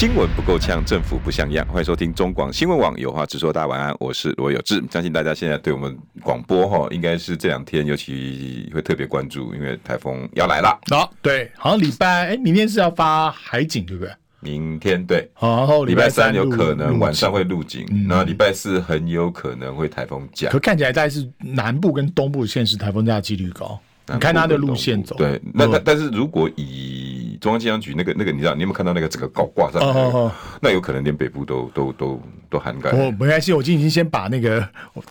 [0.00, 1.62] 新闻不够呛，政府不像样。
[1.66, 3.52] 欢迎收听中广新闻网有话直说。
[3.52, 4.82] 大家晚安，我是罗有志。
[4.90, 10.80] 相信大家现在对我们广播哈，应该是这两天尤其会特别关注，因为台风要来了。
[10.90, 14.10] 好、哦，对，好像礼拜哎，明天是要发海景，对不对？
[14.40, 20.48] 明天对，然后礼拜三有可能晚上会入警，然后礼拜四很有可能会台风假。
[20.48, 23.78] 可看起来大概是南部跟东部县市台风假的几率高。
[24.12, 30.34] 你看它的路线走，对，那但但是如果以中央气象局那个那个，你知道你有没有看到那个整个高挂上去？
[30.60, 32.90] 那有可能连北部都都都都涵盖。
[32.92, 34.68] 我没关系，我今天已经先把那个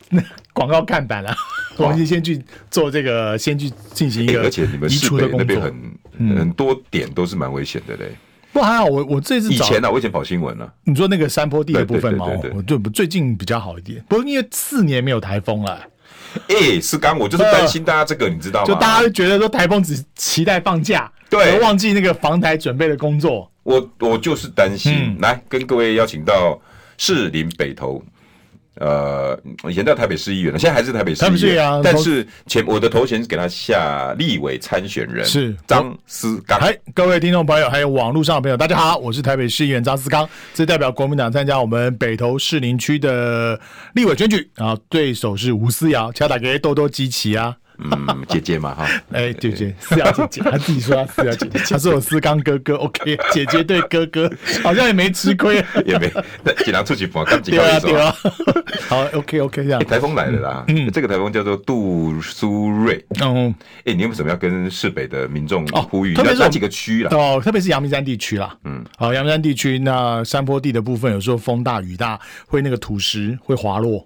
[0.10, 0.22] 那
[0.54, 1.36] 广告看板了，
[1.78, 4.44] 我已经先去做这个，先去进行一个。
[4.44, 5.74] 而且你们市北那边很
[6.38, 8.12] 很多点都是蛮危险的嘞。
[8.52, 10.74] 不还好，我我这次以前呢，我以前跑新闻了。
[10.84, 12.26] 你说那个山坡地的部分吗？
[12.56, 15.80] 我就最近比较好一点，不过因为四年没有台风了。
[16.48, 18.66] 哎、欸，是刚我就是担心大家这个，你知道吗？
[18.66, 23.50] 就大家会觉得说台风只期待放假，对，忘记那个防台准备的工作。
[23.64, 26.60] 我我就是担心，嗯、来跟各位邀请到
[26.98, 28.04] 士林北投。
[28.80, 29.38] 呃，
[29.70, 31.82] 以前在台北市议员了，现在还是台北市议员啊。
[31.84, 36.58] 但是前我的头衔是给他下立委参选人，是张思刚。
[36.60, 43.60] 嗨，各位听众朋友，还有网络上的朋友，大家好，我是台北市议员张思刚，这代表国民党参加我们北投士林区的
[43.94, 47.58] 立委选举啊，对手是吴思瑶，敲打给多多集齐啊。
[47.82, 54.30] 嗯，姐姐嘛哈， 哎，姐姐，思瑶姐姐，她自己说她思瑶姐姐， 她是我思刚哥哥，OK，姐姐对哥哥
[54.64, 56.12] 好像也没吃亏，也没，
[56.44, 58.14] 那尽量出去跑，刚几个月对啊，
[58.88, 63.54] 好，OK OK，这样，台风来了啦，嗯，这个台风叫做杜苏芮，嗯，
[63.86, 66.14] 哎，你有什么要跟市北的民众呼吁？
[66.14, 67.10] 特别是哪几个区啦？
[67.16, 74.06] 哦，特别是阳明山地区啦，嗯，好，阳明山地区那山坡地的部分，有时候风大雨大，会那个土石会滑落。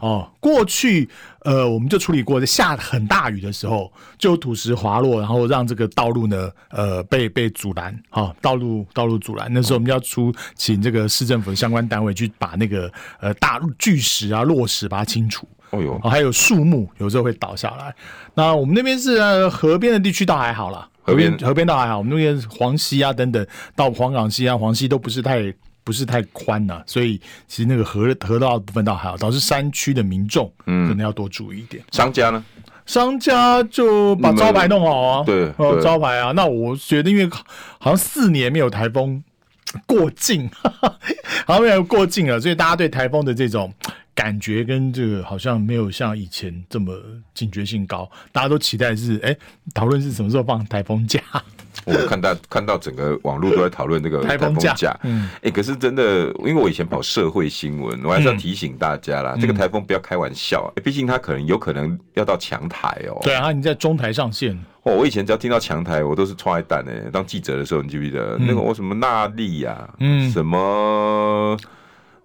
[0.00, 1.06] 哦，过去
[1.46, 9.46] 呃，我们就处理过，在下很大雨的时候，就有土石滑落，然后让这个道路呢，呃，被被阻拦，哈、哦，道路道路阻拦。
[9.52, 15.46] 那时候我们要出请这个市政府的相关单位去把那个呃大巨石啊、落石把它清除。
[15.70, 17.94] 哦哟、哦，还有树木有时候会倒下来。
[18.34, 21.98] 那我们那边是、呃、河边的地区倒还好啦，河边河边倒还好。
[21.98, 23.46] 我们那边黄溪啊等等，
[23.76, 25.54] 到黄港溪啊、黄溪都不是太。
[25.86, 27.16] 不是太宽呐、啊，所以
[27.46, 31.80] 其实那个河河道的部分倒还好，导致山区的民众嗯可能要多注意一点。
[31.92, 32.44] 商家呢？
[32.86, 36.32] 商家就把招牌弄好啊，对，哦招牌啊。
[36.32, 37.28] 那我觉得，因为
[37.78, 39.22] 好像四年没有台风
[39.86, 40.50] 过境，
[41.46, 43.72] 好像没有过境了，所以大家对台风的这种
[44.16, 46.92] 感觉跟这个好像没有像以前这么
[47.34, 48.10] 警觉性高。
[48.32, 49.36] 大家都期待是哎，
[49.72, 51.20] 讨论是什么时候放台风假。
[51.84, 63.20] 我看到看到整个网络都在讨论这个台风假，嗯，哎，可是真的，因为我以前跑社会新闻，我还是要提醒大家啦，这个台风不要开玩笑，毕竟它可能有可能要到强台哦。
[63.22, 64.94] 对啊，你在中台上线哦。
[64.94, 67.08] 我以前只要听到强台，我都是踹蛋诶。
[67.12, 71.56] 当记者的时候，你记不记得那个我什么纳莉呀，嗯，什么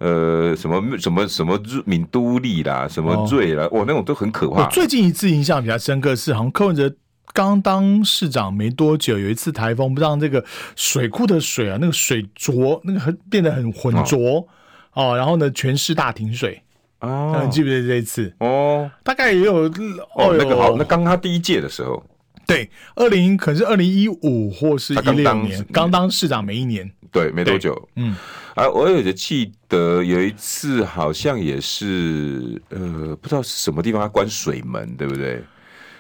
[0.02, 4.64] 呃什么什么什么敏都利啦，什么瑞啦，我那种都很可怕。
[4.64, 6.94] 我最近一次印象比较深刻是，好像柯文哲。
[7.34, 10.44] 刚当市长没多久，有一次台风，不让这个
[10.76, 14.46] 水库的水啊，那个水浊，那个很变得很浑浊。
[14.92, 16.62] 哦，哦，然后呢，全市大停水。
[17.00, 18.34] 哦，你记不记得这一次？
[18.40, 19.72] 哦，大概也有哦，
[20.16, 22.04] 哦，那个好，那刚他第一届的时候，
[22.46, 28.16] 对，二零可是二零一五或是一六年，刚当市长没一年，对，没多久，嗯，
[28.56, 35.44] 啊，我有就记得有一次好像也是呃，不知道是什么地方他关水门，对不对？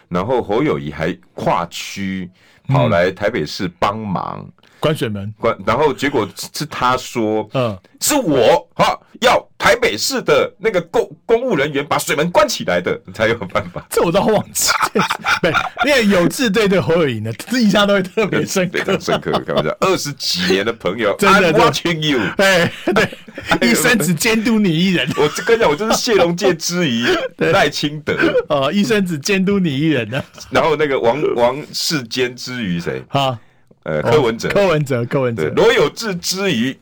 [0.07, 2.29] 然后侯友谊还跨区
[2.67, 4.47] 跑来台北市帮忙。
[4.79, 13.85] 关水门，关，然后结果是他说，嗯，是我哈要台北市的那个公公务人员把水门关起来的，才有办法。
[13.91, 14.71] 这我倒忘记，
[15.43, 15.53] 对，
[15.85, 19.31] 因为有志对对侯友宜呢，印象都会特别深刻， 深刻。
[19.45, 23.17] 开玩笑，二十几年的朋友， I'm watching you，对对，
[23.61, 25.07] 一生只监督你一人。
[25.17, 27.05] 我跟你讲，我就是谢龙介之一
[27.51, 28.15] 赖清德
[28.49, 30.23] 哦，一生只监督你一人呢。
[30.49, 33.03] 然后那个王王世坚之于谁？
[33.09, 33.37] 哈。
[33.83, 36.77] 呃，柯文哲，柯文哲，柯文哲，罗有志之于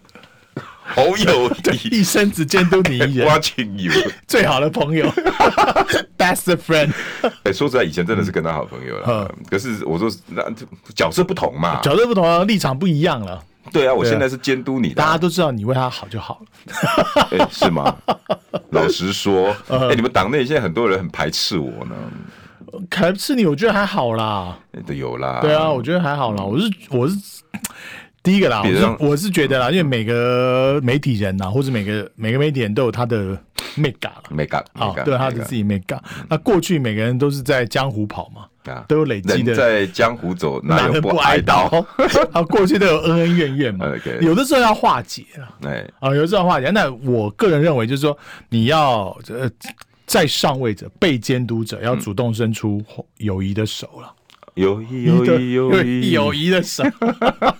[0.83, 5.05] 侯友谊，一生只监督你一人，Watching you，最好的朋友
[6.17, 6.91] ，Best friend。
[7.43, 9.33] 哎，说实在，以前真的是跟他好朋友了。
[9.49, 10.43] 可是我说，那
[10.93, 13.41] 角色不同嘛，角色不同啊，立场不一样了。
[13.71, 17.27] 对啊，我现在是监督你的，大家都知道你为他好就好了。
[17.37, 17.95] 哎，是吗？
[18.71, 21.95] 老实说， 哎，你们党内现在很多人很排斥我呢。
[22.89, 24.57] 排斥你，我觉得还好啦。
[24.85, 25.39] 都有啦。
[25.41, 26.43] 对啊，我觉得还好啦。
[26.43, 27.15] 我是我是
[28.21, 33.35] 第一个啦，我是我是觉得啦，因为每个媒体人呐，或者每个每个媒体人都有他的
[33.77, 35.99] mega 了，mega 啊，对，他的自己 mega。
[36.29, 38.45] 那过去每个人都是在江湖跑嘛。
[38.87, 41.65] 都有累积的，在江湖走，哪有不挨刀？
[42.31, 43.85] 啊，过去都有恩恩怨怨嘛。
[44.21, 45.57] 有的时候要化解啊，
[45.99, 46.69] 啊，有的时候要化解。
[46.69, 48.15] 那我个人认为，就是说，
[48.49, 49.49] 你要呃，
[50.05, 52.83] 在上位者、被监督者，要主动伸出
[53.17, 54.13] 友谊的手了。
[54.55, 56.83] 友谊，友谊，友谊，友谊的手。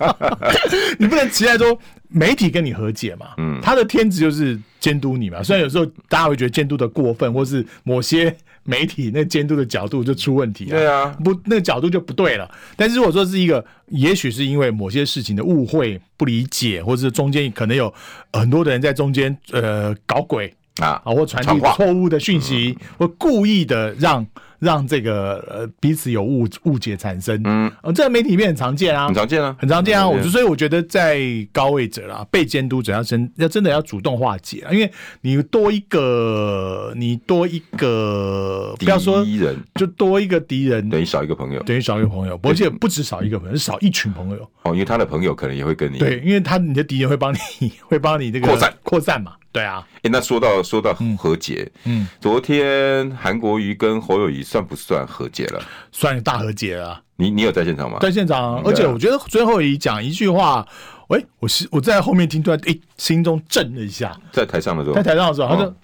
[1.00, 1.80] 你不能期待说
[2.10, 3.28] 媒体跟你和解嘛？
[3.38, 5.42] 嗯，他的天职就是监督你嘛。
[5.42, 8.36] 虽然有时候大家会觉得监督的过分，或是某些。
[8.70, 12.50] 媒体那监督的角度就出问题了，对啊，不，那个角度就不对了。
[12.76, 17.92] 但是如果说是一个，也许是因为某些事情的误会、不理解，或者是中间可能有
[18.32, 24.24] 很多的人在中间呃搞鬼啊，或传递错误的讯息，或故意的让。
[24.60, 30.08] 让这个呃彼此有误误解产生，嗯，这个媒体里面很常见啊，很常见啊，很常见啊。
[30.08, 31.20] 我就所以我觉得在
[31.52, 34.92] 高位者啦，被监督者要真要真的要主动化解啊，因为
[35.22, 40.90] 你多一个，你多一个，不要说敌人，就多一个敌人。
[40.90, 44.50] 等于少一个朋友，等于少一个朋友，而且不止少一个朋友，是少一群朋友。
[44.64, 48.74] 哦，因为他的朋友可能也会跟你，对，因为他你的敌人会帮你 会帮你这个扩散。
[48.84, 49.34] 扩散嘛。
[49.52, 55.62] 对啊，哎，那说到说到和解，嗯，昨天韩国瑜跟侯友宜算不算和解了？
[55.92, 57.00] 算大和解了。
[57.18, 58.00] 你你有在现场吗？
[58.02, 60.68] 在现场，而且我觉得最后一讲一句话，
[61.10, 64.18] 喂，我是我在后面听出来，哎，心中震了一下。
[64.32, 65.76] 在台上的时候，在台上的时候，他说：“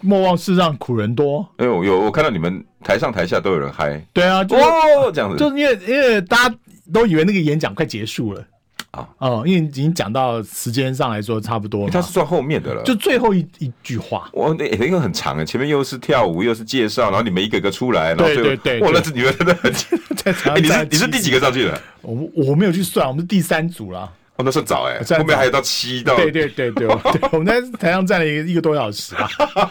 [0.00, 4.00] 莫忘世上苦人多。”哎我，有我看到你们台上台下都有人嗨。
[4.12, 6.54] 对啊，哦，这样子，就因为因为大家
[6.92, 8.44] 都以为那个演讲快结束了。
[8.92, 14.30] 啊哦，因为已经讲到时间上来说差不多了，他是算后面的了，就最后一一句话。
[14.34, 19.54] 哇，那那个很长啊，前面又是跳舞，又是介绍，然后你们一个个出来，然后对对对，哇，那是你们真的
[20.32, 21.80] 很在你是你是第几个上去的？
[22.02, 24.00] 我我没有去算，我们是第三组了。
[24.36, 26.14] 哦，那算早哎，后面还有到七到。
[26.16, 26.86] 对对对 对，
[27.32, 29.26] 我们在台上站了一个一个多小时啊，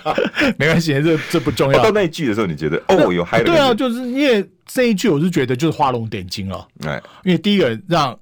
[0.58, 1.84] 没关系，这这不重要。
[1.84, 3.44] 到那一句的时候，你觉得哦，有嗨？
[3.44, 6.68] 对啊，就是因为这一句，我是觉得就是画龙点睛了。
[6.86, 8.18] 哎，因为第一个让。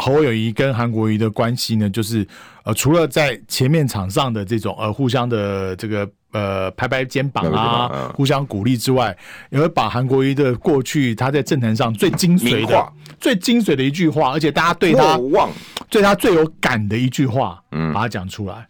[0.00, 2.26] 侯友谊跟韩国瑜的关系呢，就是
[2.64, 9.16] 呃，除了在前面场上的这种呃互相的这个呃拍拍肩膀啊，嗯、互相鼓励之外，
[9.50, 15.50] 也会把韩国瑜的过去他在政坛上最精髓的、话最精髓的一句话，而且大家对他忘
[15.88, 18.66] 对他最有感的一句话，嗯，把它讲出来。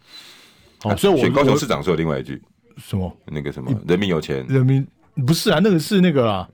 [0.83, 2.41] 哦，所以我选高雄市长说另外一句
[2.77, 3.15] 什么？
[3.25, 3.71] 那个什么？
[3.87, 4.85] 人民有钱，人民
[5.27, 6.49] 不是啊，那个是那个啊，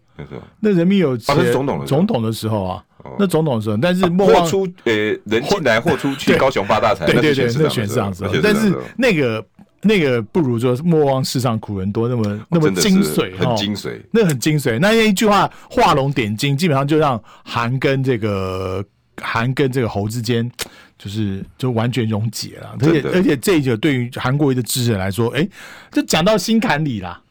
[0.59, 2.83] 那人民有钱，是总统的总统的时候啊。
[3.19, 4.94] 那总统是，但是莫忘出呃
[5.25, 9.45] 人进来或出去高雄发大财，对对对，那选市长时候，但是那个
[9.81, 14.77] 那个不如说莫忘世上苦人多那么那么精髓，很精髓，那很精髓。
[14.79, 18.83] 那一句话画龙点睛，基本上就让韩跟这个
[19.21, 20.49] 韩跟这个侯之间，
[20.97, 22.75] 就是就完全溶解了。
[22.81, 25.47] 而且而且这一个对于韩国瑜的支持人来说，哎，
[25.91, 27.21] 就讲到心坎里啦。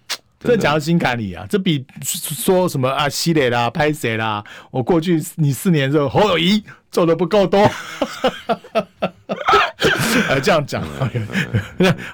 [0.46, 7.58] 这讲到心坎里啊，这比说什么啊，西磊啦、拍谁啦，我过去你四年之后侯友谊做的不够多。
[10.28, 10.82] 呃， 这样讲，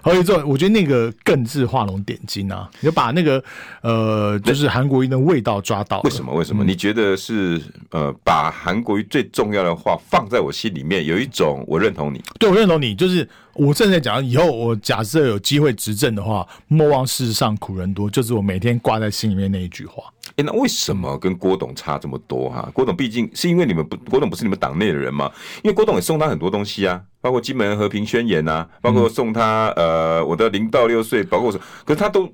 [0.03, 2.69] 侯友谊做，我觉得那个更是画龙点睛啊！
[2.81, 3.43] 你就把那个
[3.83, 6.01] 呃，就是韩国瑜的味道抓到。
[6.01, 6.35] 为什么？
[6.35, 6.65] 为什么？
[6.65, 12.21] 你觉得是呃，把韩国瑜最重要的话放在我心里面，有一种我认同你。
[12.41, 20.05] 对，我认同你，就是我正在讲，以后我假设有机会执政的话，莫忘世上苦人多，就是我每天挂在心里面那一句话。
[20.31, 22.71] 哎、欸，那为什么跟郭董差这么多哈、啊？
[22.73, 25.31] 郭董毕竟是因为你们不，郭董不是你们党内的人嘛？
[25.63, 32.33] 因为郭董也送他很多东西啊，包括金门和平宣言呐，包括送他呃我的零到六岁，包括什么，可是他都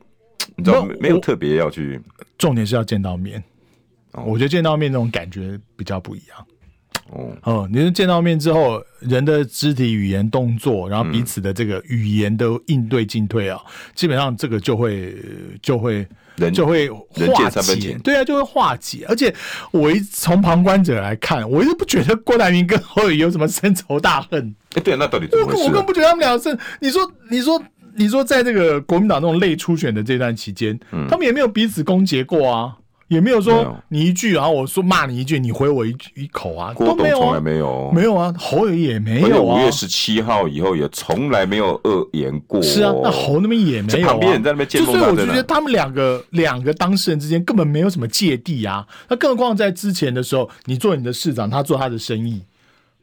[0.55, 2.01] 你知道没，没有特别要去，
[2.39, 3.43] 重点是要见到面。
[4.13, 6.47] 哦、我觉得见到面那种感觉比较不一样。
[7.11, 15.17] 哦哦，你是见到面之后，人的肢体语言动作，然后彼此的这个语言的应对进退啊，嗯、基本上这个就会
[15.63, 16.07] 就会。
[16.39, 19.05] 人就会化解，对啊，就会化解。
[19.09, 19.35] 而且
[19.73, 24.55] 我一从旁观者来看，我一直不觉得郭台铭跟侯友有什么深仇大恨。
[24.77, 25.65] 哎，对啊，那到底怎么回事？
[25.65, 26.57] 我更不觉得他们俩是。
[26.81, 27.61] 你说，你说，
[27.97, 32.77] 你说，在这个国民党那种类初选的这段期间，嗯、他们也没有彼此攻讦过啊。
[33.09, 39.57] 也没有说你一句，然后我说骂你一句，你回我一一口啊，郭董从来没有，没有啊，侯友也没有啊。
[39.57, 42.63] 五月十七号以后也从来没有恶言过。
[42.63, 44.11] 是啊，那侯那边也没有啊。
[44.11, 48.87] 旁边人在那边见风，所以我就觉得他们两个两个当事人之间根本没有什么芥蒂啊。
[49.09, 52.43] 那更何况在之前的时候，你做你的市长，他做他的生意，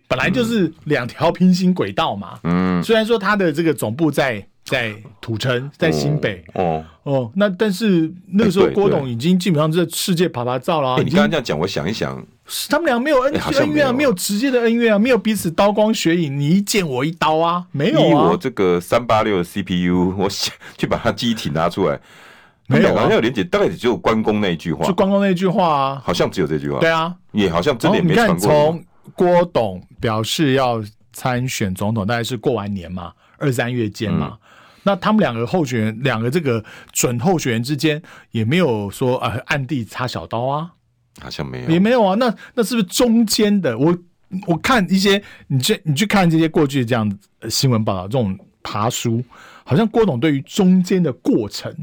[0.08, 2.40] 本来就是两条平行轨道嘛。
[2.44, 6.44] 嗯，虽然说他的这个总部在在土城，在新北。
[6.56, 11.02] 哦哦，那但是那个时候郭董已经基本上在世界爬爬照了。
[11.04, 12.26] 你刚刚这样讲，我想一想，
[12.68, 18.08] 他们俩没有恩恩怨啊，没有直接的恩怨啊，没有彼此刀光血影，你一剑我一刀啊，没有啊。
[18.08, 22.00] 以我这个三八六的 CPU，我想去把它记忆体拿出来。
[22.68, 26.80] 没有啊，好像有连结，大概只有关公那一句话，就关公那一句话啊，好像只有这句话。
[26.80, 28.36] 对啊，也好像真的也没传过。
[28.36, 34.32] 你看，从郭董表示要参选总统，大概是过完年嘛，二三月间嘛。
[34.32, 34.40] 嗯、
[34.86, 36.64] 那他们两个候选人，两个这个
[36.94, 38.02] 准候选人之间，
[38.32, 40.72] 也没有说呃暗地插小刀啊，
[41.22, 42.16] 好像没有，也没有啊。
[42.16, 43.78] 那那是不是中间的？
[43.78, 43.98] 我
[44.48, 49.24] 我看一些，你去你去看这些过去的这样新闻报道，这种爬书，
[49.64, 51.76] 好像郭董对于中间的过程。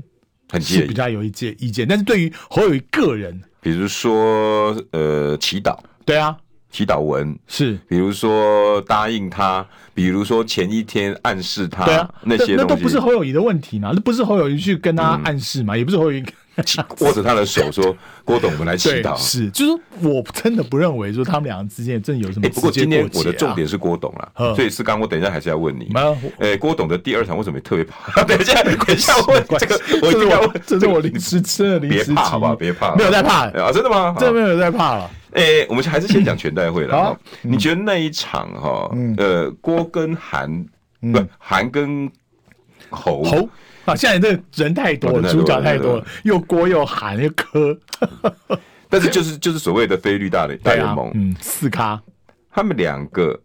[0.51, 6.37] 很是比较有一些意见，但是对于侯友宜个人，比如说呃祈祷，对啊，
[6.73, 9.65] 祈祷文是，比如说答应他，
[9.95, 16.25] 比如说前一天暗示他，对啊，那些那都不是侯友谊的问题嘛，那不是侯友谊去跟他暗示嘛，嗯、也不是侯友谊。
[17.01, 22.55] 握着他的手说：“郭董，我们来祈祷。”是，就是我真的不认为说他们两个之间真的有什么、啊欸。
[22.55, 25.91] 不过今天我的重点是郭董了，呵所以是刚我等一下还是要问你。
[25.95, 28.23] 哎、欸，郭董的第二场为什么特别怕？
[28.25, 30.51] 等一下，等一下问这个，我一定要问。
[30.67, 32.55] 这是我临时吃的临时，别怕好不好？
[32.55, 33.73] 别怕，没有在怕啊！
[33.73, 34.15] 真的吗？
[34.21, 35.11] 真的没有在怕了。
[35.33, 36.97] 哎、欸，我们还是先讲全代会了。
[36.97, 38.91] 好，你觉得那一场哈？
[39.17, 40.65] 呃，郭跟韩
[41.13, 42.11] 不韩跟
[42.91, 43.49] 侯侯。
[43.85, 43.97] 啊！
[43.97, 47.77] 现在这人太多了，主角太多了，又郭又韩又柯，
[48.89, 52.01] 但是就是就是所谓的非绿大联大联盟，嗯，四咖，
[52.49, 53.37] 他们两个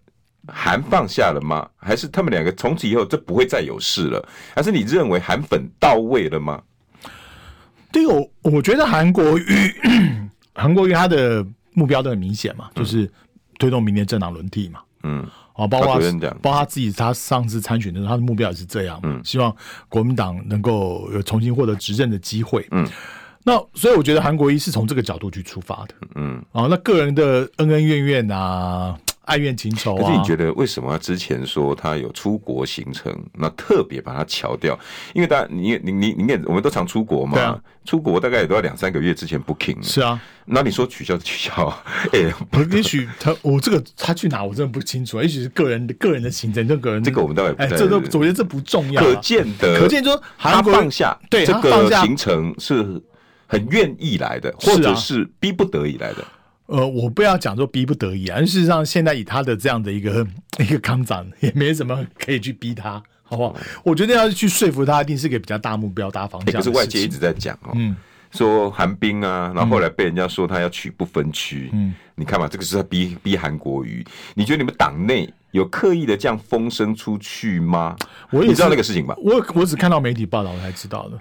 [0.48, 1.68] 韩放下了吗？
[1.76, 4.24] 还是他们两个从此以后就不会再有事了？
[4.56, 6.62] 还是你认为韩粉到位了吗？
[7.92, 9.74] 对，我我觉得韩国瑜，
[10.54, 11.44] 韩国瑜他的
[11.78, 13.10] 目标都很明显嘛，就是
[13.60, 15.26] 推动明年政党轮替嘛，嗯。
[15.54, 15.96] 啊，包括
[16.40, 19.52] 包括他自己，他上次参选的时候，他的目标也是这样，嗯，希望
[19.90, 22.88] 国民党能够有重新获得执政的机会，嗯，
[23.44, 28.96] 那所以我觉得韩国一是从这个角度去出发的，嗯，啊，那个人的恩恩怨怨啊。
[29.28, 30.02] 爱怨情仇啊！
[30.02, 34.78] 可是你觉得为什么他之前说他有出国行程，那特别把他乔掉？
[35.14, 39.78] 因为大家你你你你也我们都常出国嘛，啊、出国大概也都要两三个月之前 booking。
[39.86, 41.68] 是啊，那你说取消就取消？
[42.14, 42.34] 哎、欸，
[42.72, 49.06] 也许他我这个他去哪我真的不清楚，也许是个人的个人的行程，这个人这个我们倒也哎，这都我觉得这不重要、啊。
[49.06, 53.02] 可见的，可见说他放下对这个行程是
[53.46, 56.24] 很愿意来的，或者是逼不得已来的。
[56.68, 60.26] 呃，我不要讲说逼不得已啊，事实上现在以他的这样的一个
[60.60, 63.56] 一个康长，也没什么可以去逼他，好不好？
[63.84, 66.56] 我觉得要去说服他，一定是个比较大目标、大方向。
[66.56, 67.96] 可是外界一直在讲哦，嗯，
[68.32, 74.06] 说韩冰啊，然后后来被人家说他要取不分区，嗯，你看嘛，这个是在逼逼韩国瑜。
[74.36, 77.96] 你觉得你们党内有刻意的这样风声出去吗？
[78.30, 79.16] 我也知道那个事情吧？
[79.24, 81.18] 我我只看到媒体报道我才知道的。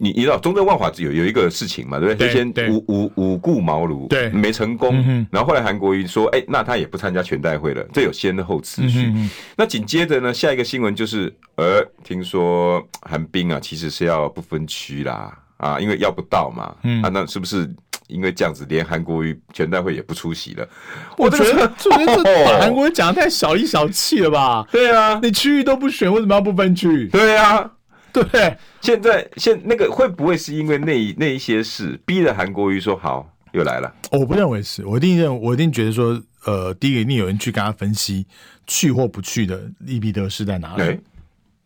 [0.00, 2.30] 你你知道中正万华有有一个事情嘛，对不对？
[2.30, 4.94] 先五五五顾茅庐，对，没成功。
[5.30, 9.12] 然后后来韩国瑜说，哎，那他也不参加全代会了，这有先后次序。
[9.56, 16.74] 那紧接着呢，下一个新闻就是，呃，听说韩冰啊，其实是要不分区啦，啊，因为要不到嘛。
[16.84, 17.68] 嗯啊，那是不是
[18.06, 20.68] 因为这样子，连韩国瑜全代会也不出席了？
[21.16, 24.66] 我觉得，这把韩国瑜讲的太小一小气了吧？
[24.70, 27.08] 对啊，你区域都不选，为什么要不分区？
[27.08, 27.72] 对啊。
[28.30, 33.94] 对，现在现那个会不会是因为那一那一些事逼着韩国瑜说好又来了？
[34.10, 38.26] 我不认为是，我一定认，我一定觉得说，呃，第一个一定有人去跟他分析
[38.66, 40.82] 去或不去的利弊得失在哪里。
[40.82, 41.00] 欸、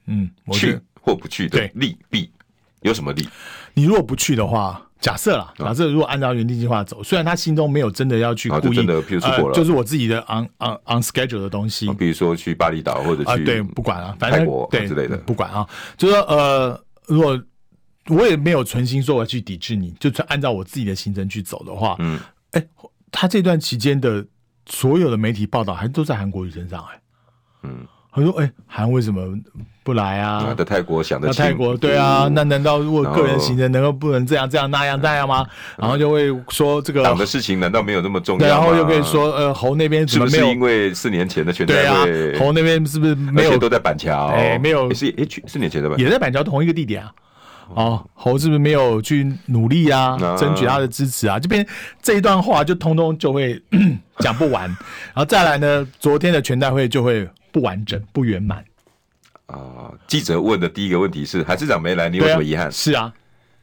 [0.06, 2.30] 嗯，去或不去的利弊
[2.82, 3.28] 有什么利？
[3.74, 4.86] 你如果不去的话。
[5.02, 15.68] 假设啦，假设如果按照原定计划走，虽然他心中没有真的要去故意，真的，譬如出国了，就是我自己的 on on on schedule 的东西，比如说去巴厘岛或者去对，不管啊，反正对之类的，不管啊，
[15.98, 17.38] 就是说呃，如果
[18.06, 22.18] 我也没有存心说我要去抵制你，就按照我自己的行程去走的话，嗯，
[22.52, 22.64] 哎，
[23.10, 24.24] 他这段期间的
[24.66, 27.00] 所有的媒体报道还都在韩国瑜身上，哎，
[27.64, 27.86] 嗯。
[28.14, 29.22] 他说：“哎，韩为什么
[29.84, 30.54] 不来啊？
[30.56, 35.44] 在泰国想的，泰国对啊，那难道如果个人行程能够不能这样这样那样那样吗？
[35.76, 38.46] 然后就会说这个党的事情难道没有那么重要？
[38.46, 41.74] 然后又可以说，呃，侯那边是不是因为四年前的全代
[42.04, 42.38] 会？
[42.38, 44.28] 侯那边是不是没有都在板桥？
[44.28, 45.96] 哎，没有是 H，四年前的吧？
[45.98, 47.12] 也在板桥同一个地点啊。
[47.74, 51.40] 哦，侯是不是没有去努力啊，争取他的支持啊？
[51.40, 51.66] 这边
[52.00, 53.60] 这一段话就通通就会
[54.20, 54.64] 讲不完。
[54.68, 58.64] 然后再来呢，昨天的全代会就会。”不完整、不圆满
[59.52, 59.92] 啊！
[60.06, 62.72] 记者问的第一个问题是：海市长没来，你有什么遗憾？
[62.72, 63.12] 是啊，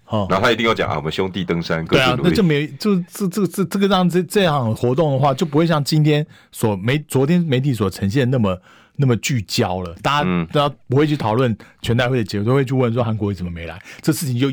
[0.06, 8.62] 哦，然后他一定要讲啊，我们兄弟登山，对啊，那就没就这这这这个让这这样活动的话，就不会像今天所媒昨天媒体所呈现的那么
[8.98, 9.96] 那么聚焦了。
[10.04, 14.52] 大家大家不会去讨论全代会的结果，都会去问说韩国瑜怎么没来，这事情就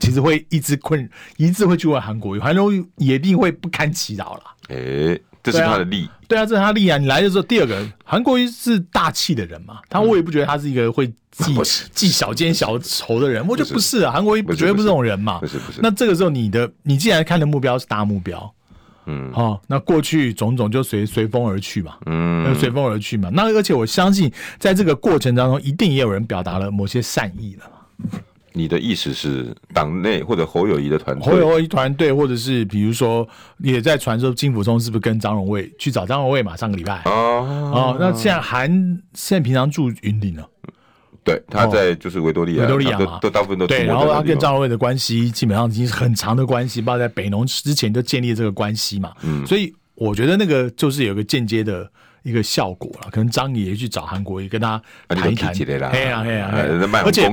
[0.00, 4.42] 其实会一直困，一直会去问韩国瑜，韩国瑜也一定会不堪其扰了。
[4.68, 5.22] 哎、欸。
[5.44, 6.96] 这是他的利，对啊，这是他利啊！
[6.96, 11.54] 你来的时候，第二个，韩国瑜是大气的人嘛，他我也不觉得他是一个会记
[11.92, 15.80] 记小奸小仇的人，我觉得不是啊，韩国瑜绝对不是这种人嘛，不是不是。
[15.82, 18.54] 那这个时候，你的你既然看的目标是大目标，
[19.04, 23.28] 嗯，好，那过去种种就随随风而去嘛，嗯，随风而去嘛。
[23.30, 28.18] 那而且我相信，在这个过程当中，一定也有人表达了某些善意了嘛。
[28.56, 36.56] 你的意思是，党内或者侯友谊的团队，侯友谊团队，或者是比如说，也在传说金溥聪是不是跟张荣卫去找张荣卫嘛？
[36.56, 38.70] 上个礼拜哦哦，那现在韩
[39.12, 40.48] 现在平常住云顶了，
[41.24, 43.84] 对，他在就是维多利亚，维多利亚嘛，都大部分都对。
[43.84, 49.12] 然后他跟张荣卫的关系基本上已经是很长的关系，包括在北农之前就建立这个关系嘛。
[49.24, 51.90] 嗯，所以我觉得那个就是有个间接的。
[52.24, 55.52] 一个效果了，可能张爷去找韩国瑜跟他谈一谈，
[55.90, 56.50] 哎呀哎呀，
[57.04, 57.28] 而且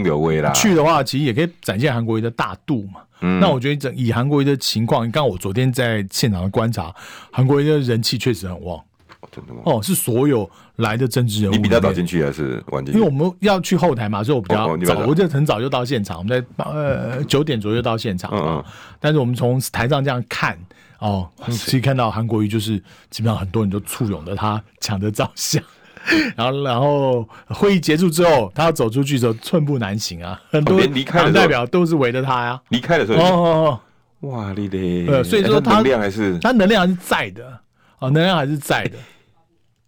[0.53, 3.01] 去的话，其实也可以展现韩国瑜的大度嘛。
[3.21, 6.93] 嗯、那我觉得整以韩国瑜的情况，刚刚我昨天在现场的观察，
[7.31, 8.77] 韩国瑜的人气确实很旺。
[9.21, 9.61] 哦，真的吗？
[9.65, 10.49] 哦，是所有
[10.81, 12.99] 来的政治人物，你比他早进去还是晚进去？
[12.99, 18.29] 因为我们要去后台嘛，所以我比较早，哦、我就很早就到现场，我们在呃九点左右到现场。
[18.33, 18.63] 嗯嗯。
[18.99, 20.57] 但是我们从台上这样看。
[20.99, 22.77] 哦，可以看到韩国瑜就是
[23.09, 25.59] 基本上很多人都簇拥着他抢着照相，
[26.37, 30.79] 然后然后会议结束之后，他要走出去的时候寸步难行啊，很多
[31.11, 32.61] 党代表都是围着他呀。
[32.69, 33.79] 离开的时候，哦哦
[34.19, 37.59] 哦，哇，你的，呃，所以说他能量还是他能量还是在的，
[37.97, 38.97] 哦，能量还是在的。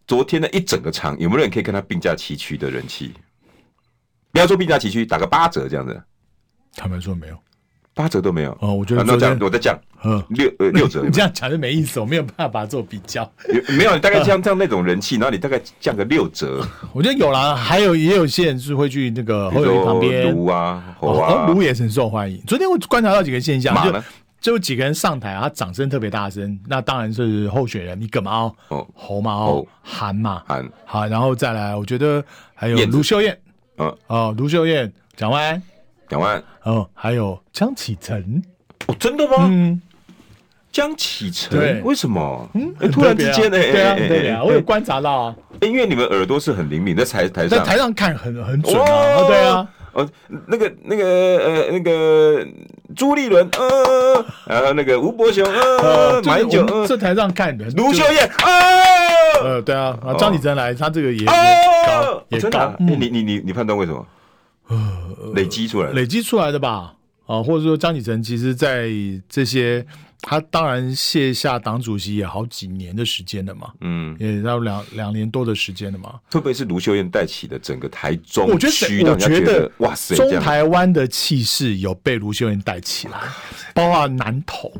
[0.07, 3.13] 昨天的一整个场，有没有人可以跟他并驾齐驱的人气？
[4.31, 6.01] 不要说并驾齐驱，打个八折这样子。
[6.75, 7.38] 坦白说没有。
[7.95, 13.31] 八折都没有哦，我觉得那这样我再降，嗯，六呃六折， 你这样讲就没意思，我没有办法做比较。
[13.77, 22.41] 没有，你大概像这样那种人气，然后你大概降个六折， 我觉得有啦，还有也有些人是会去那个旁边，卢啊，哦，卢也是很受欢迎。
[22.48, 24.01] 昨天我观察到几个现象，就
[24.43, 30.44] 就有几个人上台啊，他掌声特别大声，那当然是候选人，你葛嘛哦，侯嘛哦，韩嘛。
[30.46, 32.22] 韩，好，然后再来，我觉得
[32.53, 33.39] 还有卢秀燕，
[33.77, 35.63] 嗯，哦，卢秀燕讲完。
[36.09, 38.44] 两万哦，还有江启臣。
[38.87, 39.48] 哦，真的吗？
[39.50, 39.81] 嗯，
[40.74, 42.50] 江启臣，为什么？
[42.53, 43.51] 嗯，突然之间呢？
[43.51, 45.35] 对啊，对啊，我有观察到啊。
[45.61, 49.24] 因为你们耳朵是很灵敏，在台台上，在台上看很很准啊。
[49.25, 50.10] 对啊，哦，
[50.48, 52.46] 那个那个呃那个
[52.96, 58.50] 朱立伦，呃，然后那个吴伯雄，呃，马英九，这台上看的卢秀燕，啊，
[59.44, 62.75] 呃，对啊，啊，张启臣来，他这个也也高，也高。
[62.79, 64.06] 你你你你判断为什么？
[64.70, 64.77] 呃，
[65.36, 66.94] 累积出来，累积出来的吧，
[67.27, 68.90] 啊，或者说张启成，其实，在
[69.29, 69.86] 这些，
[70.25, 76.18] 他当然卸下党主席也好几年的时间了嘛，嗯，也要两两年多的时间了嘛。
[76.29, 78.68] 特别是卢秀燕带起的整个台中我觉
[79.03, 83.20] 得，我觉得，哇塞，中台湾的气势有被卢秀燕带起来，
[83.74, 84.74] 包括南投。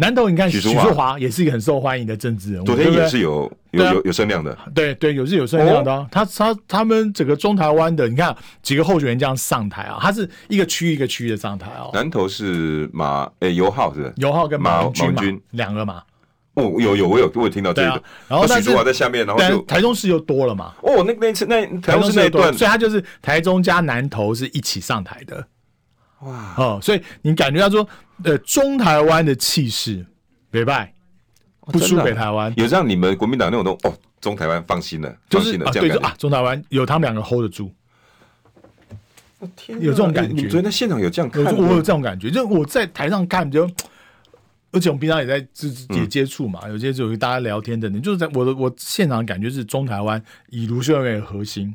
[0.00, 1.18] 南投，你看许淑华。
[1.18, 5.92] 也是一个很受欢迎的政治人物，昨天也是有有有有声量的，对对，有是有声量的。
[5.92, 11.90] 哦、他他他们整个中台湾的，你看几个候选人这样上台啊，他是一个区一个区的上台哦。
[11.92, 16.00] 南投是马诶游浩是游浩跟马马军两个嘛？
[16.54, 20.74] 哦，有有我有我有听到这个，啊、然后许淑华在下面，然后就台中市又多了嘛？
[20.82, 25.44] 哦，那那次那台中市那段，所以他就是台中加南投是一起上台的。
[26.20, 26.54] 哇。
[26.56, 27.88] 哦，所以你感觉到说，
[28.24, 30.04] 呃，中台湾的气势，
[30.50, 30.92] 北拜
[31.60, 37.72] 不输北台湾，有让你们国民党那种都哦，中台湾放心了，就是啊，对，啊，中台湾有他们两个 hold 得住。
[39.54, 41.44] 天有这种感觉，你觉得现场有这样看？
[41.56, 43.70] 我有这种感觉，就我在台上看，就
[44.72, 51.72] 而且我们平常也在接接接触嘛，有些就有大家聊天等等就是在我的我现场的感觉是中台湾以卢秀燕为核心，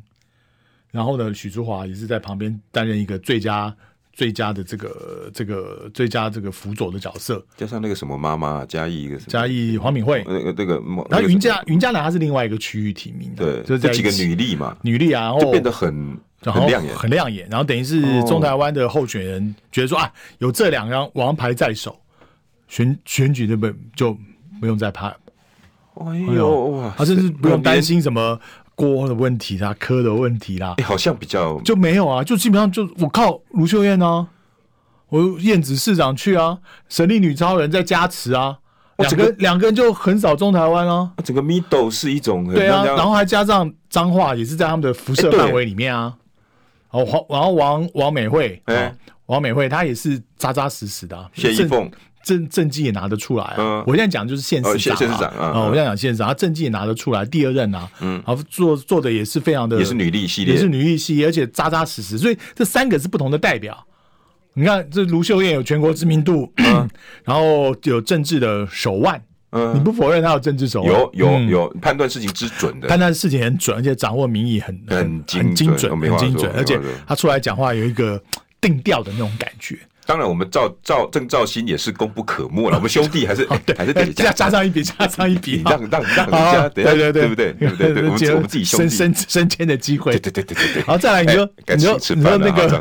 [0.90, 3.74] 然后呢，许淑华也是在旁边担任一个最佳。
[4.14, 10.74] 最佳的这个这个最佳这个辅佐的角色，加上那个什么妈妈嘉义一个嘉义黄敏惠，那个那个，
[11.10, 21.98] 然后云嘉云嘉南她是另外一个区域提名的，对，就这几个女力嘛，女力啊，然后就变得很很亮眼，很亮眼，然后等于是中台湾的候选人觉得说啊，有这两张王牌在手，
[22.68, 24.16] 选选举就不就
[24.60, 25.08] 不用再怕，
[25.96, 28.40] 哎呦哇，他甚至不用担心什么。
[28.74, 34.26] 锅的问题啦，科的问题啦，好像比较就没有啊，就基本上就我靠卢秀燕啊，
[35.08, 36.58] 我燕子市长去啊，
[36.88, 38.58] 神力女超人在加持啊，
[38.98, 46.14] 两个两个人就横扫中台湾啊，整个 middle 是一种对啊，然后还加上脏话也是在他们的辐射范围里面啊，
[46.90, 48.94] 哦黄然后王王美惠，哎。
[49.26, 51.30] 王美惠，她也是扎扎实实的、啊。
[51.32, 51.90] 谢依凤
[52.24, 53.54] 政政绩也拿得出来、啊。
[53.58, 55.52] 嗯，我现在讲就是县市长、啊，县市长啊。
[55.54, 62.18] 哦，我现在讲县市长，他政绩也拿得出来，第二任啊，嗯，然后做做的也是非常的，也是女力系列，也是女力系列，而且扎扎实实。
[62.18, 63.86] 所以这三个是不同的代表。
[64.54, 66.88] 你看，这卢秀燕有全国知名度，嗯、
[67.24, 69.22] 然后有政治的手腕。
[69.50, 70.92] 嗯，你不否认他有政治手腕？
[70.92, 78.20] 有有、嗯、有判断事情之准的，判断事情很准，而且掌握民意很很很精准，很精准，而且他出来讲话有一个
[78.60, 79.78] 定调的那种感觉。
[80.06, 82.76] 当然，我们赵赵郑兆兴也是功不可没了。
[82.76, 87.52] 我们兄弟还是对，还是得加加上一笔，加上一笔，让让让一下，对对对，对不对？
[87.52, 87.88] 对不对？
[88.08, 90.82] 我们我们自己升升升迁的机会，对对对对对。
[90.82, 92.80] 好，再来，你说你说你说那个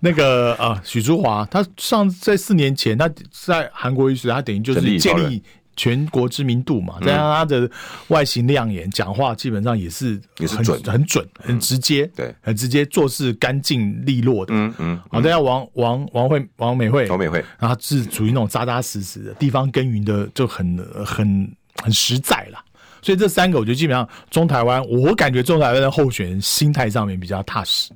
[0.00, 5.42] 那个啊，许淑华，他上在四年前，他在韩国瑜时，他等于就是建立。
[5.76, 7.70] 全国知名度嘛，再加上他的
[8.08, 14.52] 外形亮眼，讲、嗯、话基本上也是也是准，很准，很直接，嗯、对，很直接，做事干净利落的。
[14.54, 15.00] 嗯嗯。
[15.10, 21.50] 好，再加王王王慧王美惠，王美惠，然后是属于那种扎扎实实的地方耕耘的，就很很
[21.82, 22.62] 很实在啦。
[23.00, 27.90] 所以这三个，我觉得基本上中台湾，我感觉中台湾的候选人心态上面比较踏实。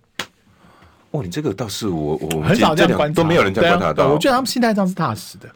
[1.12, 4.08] 哦，你这个倒是我我很少这样观察，都没有人这样观察到。
[4.08, 5.48] 我觉得他们心态上是踏实的。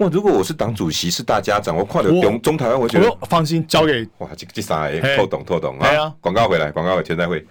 [0.00, 0.08] 哇！
[0.10, 6.10] 如果我是党主席，是大家长，我跨了中中台湾，我觉得放心交给哇，这这三个透懂透懂啊！
[6.22, 7.46] 广告回来，广告回来，田再会。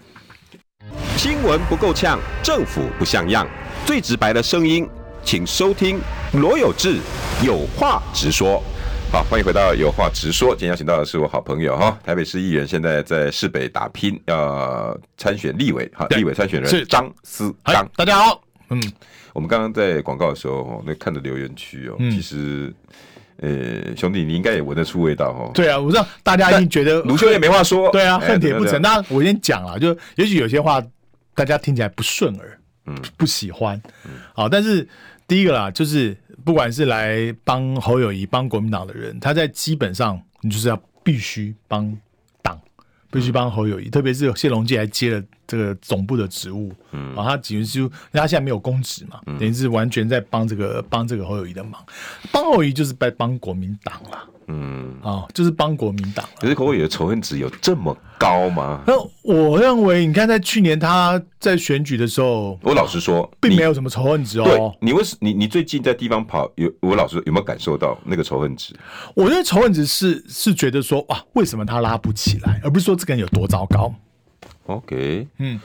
[1.15, 3.47] 新闻不够呛，政府不像样，
[3.85, 4.89] 最直白的声音，
[5.23, 5.99] 请收听
[6.33, 6.97] 罗有志
[7.43, 8.63] 有话直说。
[9.12, 10.55] 好，欢迎回到有话直说。
[10.55, 17.88] 今天邀请到的是我好朋友哈，台北市议员，现在在市北打拼，要参选立委哈，立委参选人是张思刚。
[17.95, 18.81] 大家好，嗯。
[19.39, 22.73] 我们刚刚在广告的时候，那看着留言区哦，其实，
[23.38, 25.49] 呃，兄弟，你应该也闻得出味道哦。
[25.54, 27.89] 对啊，我知道大家一定觉得 卢秀燕没话说。
[27.89, 28.82] 对啊，恨铁不成。
[28.82, 30.84] 那我先讲啊，就也许有些话
[31.34, 33.82] 大家听起来不顺耳，嗯，不喜欢。
[34.34, 34.86] 好，但是
[35.25, 41.97] 第一个啦，就是不管是来帮侯友谊、帮国民党的人，他在基本上你就是要必须帮
[42.41, 42.60] 党，
[43.10, 45.23] 必须帮侯友谊，特别是谢龙介还接了。
[45.49, 51.83] 这个总部的职务，嗯，啊，他等于就，他现在没有公职嘛，等于是完全在帮这个帮这个侯友谊的忙，
[52.31, 54.23] 帮侯友宜就是在帮国民党啦。
[54.51, 56.23] 嗯，啊，就是帮国民党。
[56.39, 58.83] 可是侯友谊的仇恨值有这么高吗？
[58.85, 64.75] 那我认为，你看在去年他在选举的时候，我老实说，并没有什么仇恨值哦。
[64.81, 68.75] 你为什你你最近在地方跑，有我老实说有没有感受到那个仇恨值？
[69.15, 73.93] 我觉得仇恨值是是觉得说哇，为什么他拉不起来，而不是说这个人有多糟糕。
[74.69, 75.60] OK，嗯，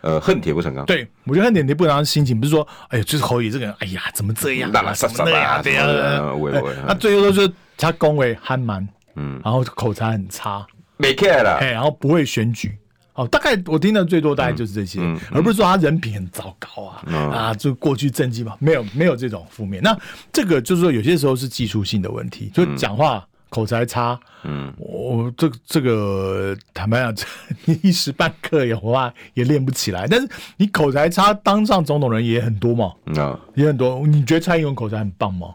[0.00, 0.84] 呃，恨铁不成钢。
[0.84, 10.66] 对，我觉得恨铁不成钢心情不是说，哎呀，就是侯友这个人，哎呀，怎么这样，什么的呀，这样，喂喂，他最后都是他恭维憨蛮，嗯，然后口才很差，
[10.96, 12.76] 没 care 了，哎，然后不会选举，
[13.14, 19.80] 哦，大概我听的最多大概就是这些，嗯嗯，而不是说他人品很糟糕啊，嗯，啊，就过去政绩嘛，没有没有这种负面。
[19.82, 19.96] 那
[20.32, 23.24] 这个就是说有些时候是技术性的问题，就讲话。
[23.50, 27.26] 口才差，嗯，我这这个坦白讲，
[27.64, 30.06] 你一时半刻也话也练不起来。
[30.06, 34.06] 但是你口才差，当上总统人也很多嘛，嗯，也很多。
[34.06, 35.54] 你觉得蔡英文口才很棒吗？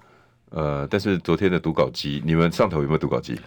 [0.50, 3.40] 呃，但是昨天的读稿机，你们上头有没有读稿机？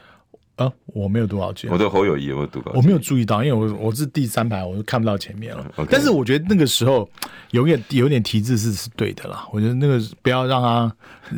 [0.56, 1.68] 啊，我没有读稿机。
[1.68, 2.62] 我对侯友谊有没有读？
[2.74, 5.64] 我没有注意到，因为我我是第三排，我都看不到前面了。
[5.76, 5.86] Okay.
[5.90, 7.08] 但是我觉得那个时候
[7.50, 9.46] 有点有点提字是是对的啦。
[9.52, 10.96] 我觉得那个不要让他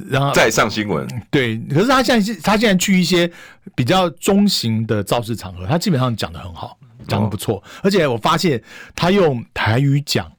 [0.08, 1.04] 让他再上新闻。
[1.30, 3.28] 对，可是他现在他现在去一些
[3.74, 6.78] 比较中型的造势场合，他基本上讲的很好，
[7.08, 7.56] 讲的不错。
[7.56, 8.62] 哦、而且我发现
[8.94, 10.30] 他用台语讲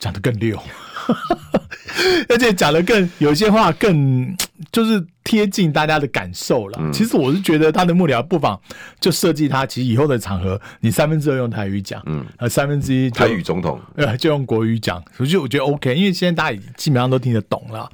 [0.00, 0.60] 讲的更溜。
[2.28, 4.36] 而且讲的更有些话更
[4.72, 6.92] 就是贴近大家的感受了。
[6.92, 8.60] 其实我是觉得他的幕僚不妨
[9.00, 17.90] 就设计他，其实以后的场合你三分之二用台语讲，嗯，呃三分之一台语总统， 呃就用国语讲，所以我觉得 OK，因为现在大家基本上都听得懂了。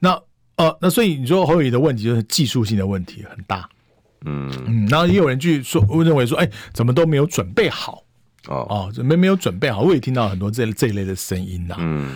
[0.00, 0.18] 那
[0.56, 3.68] 呃那所以你说侯友宜的问题就是技术性的问题很大，
[4.24, 4.52] 嗯。
[4.66, 8.02] 嗯，然后也有人去说，我认为说，哎，怎么都没有准备好。
[8.48, 8.66] 哦。
[8.68, 12.14] 哦，准备没有准备好，我也听到很多这这一类的声音呐，嗯。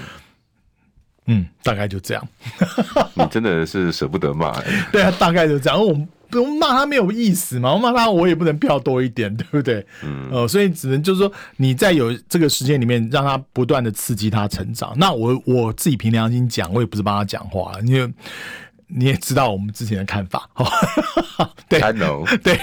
[1.28, 2.28] 嗯，大概就这样。
[3.14, 4.64] 你真的是舍不得骂、欸。
[4.90, 5.78] 对啊，大概就这样。
[5.78, 5.94] 我
[6.30, 9.86] 不用骂他没有意思嘛，我骂他我也不能票多一点，对不对？
[10.02, 10.28] 嗯。
[10.32, 14.92] 呃，所以只能就是说，你在有这个时间里面，让他不断的刺激他成长。
[14.96, 18.12] 那我我自己凭良心讲，我也不是帮他讲话，因为
[18.86, 20.48] 你也知道我们之前的看法。
[21.68, 21.78] 对，
[22.42, 22.58] 对，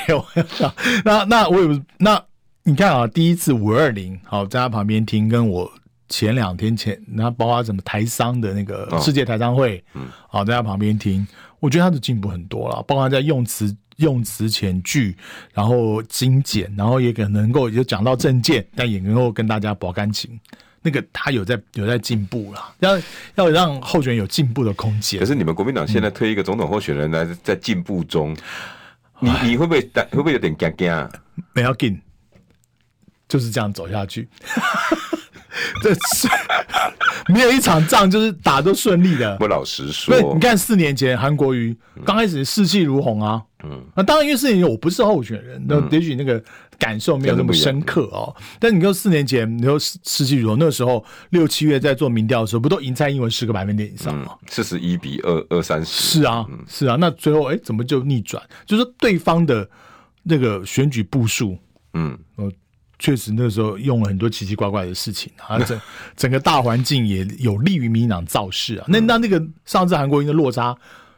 [1.04, 1.82] 那那我也不是。
[1.99, 2.19] 那
[2.63, 5.71] 你看啊，第一次五二零，好，在他旁边听，跟我。
[6.08, 11.26] 前两天前，然后包括什么台商的那个世界台商会，嗯，好，在他旁边听，
[11.60, 15.18] 我觉得他的进步很多了，包括在用词用词前句，
[15.54, 20.39] 然后精简，然后也可能够也讲到政见，但也能够跟大家保感情，
[20.82, 23.02] 那个他有在有在进步了，要
[23.36, 25.20] 要让候选人有进步的空间。
[25.20, 28.36] 可是你们国民党现在推一个总统候选人来在进步中，
[29.22, 31.10] 嗯、你你会不会会不会有点惊惊？
[31.54, 32.00] 没要紧，
[33.28, 34.30] 就是这样走下去。
[35.82, 36.28] 这是
[37.28, 39.36] 没有一场仗就是打都顺利的。
[39.38, 41.75] 不老实说，你看四年前韩国瑜
[42.06, 46.41] 刚开始士气如虹啊，嗯，那当然因为四年前我不是候选人，那也许那个
[46.78, 48.36] 感受没有那么深刻哦。
[48.60, 54.34] 但你说四年前你说士气如虹，那个时候六七月在做民调的时候，不都赢蔡英文十个百分点以上吗？
[54.47, 56.19] 四十一比二二三十。
[56.19, 56.95] 是啊，是啊。
[56.99, 58.41] 那最后哎，怎么就逆转？
[58.65, 59.67] 就是说对方的
[60.23, 61.58] 那个选举部署，
[61.93, 62.17] 嗯，
[62.98, 65.80] 确实，那个时候用了很多奇奇怪怪的事情啊， 整
[66.16, 68.86] 整个大环境也有利于民进党造势啊。
[68.88, 70.76] 那那那个上次韩国瑜的落差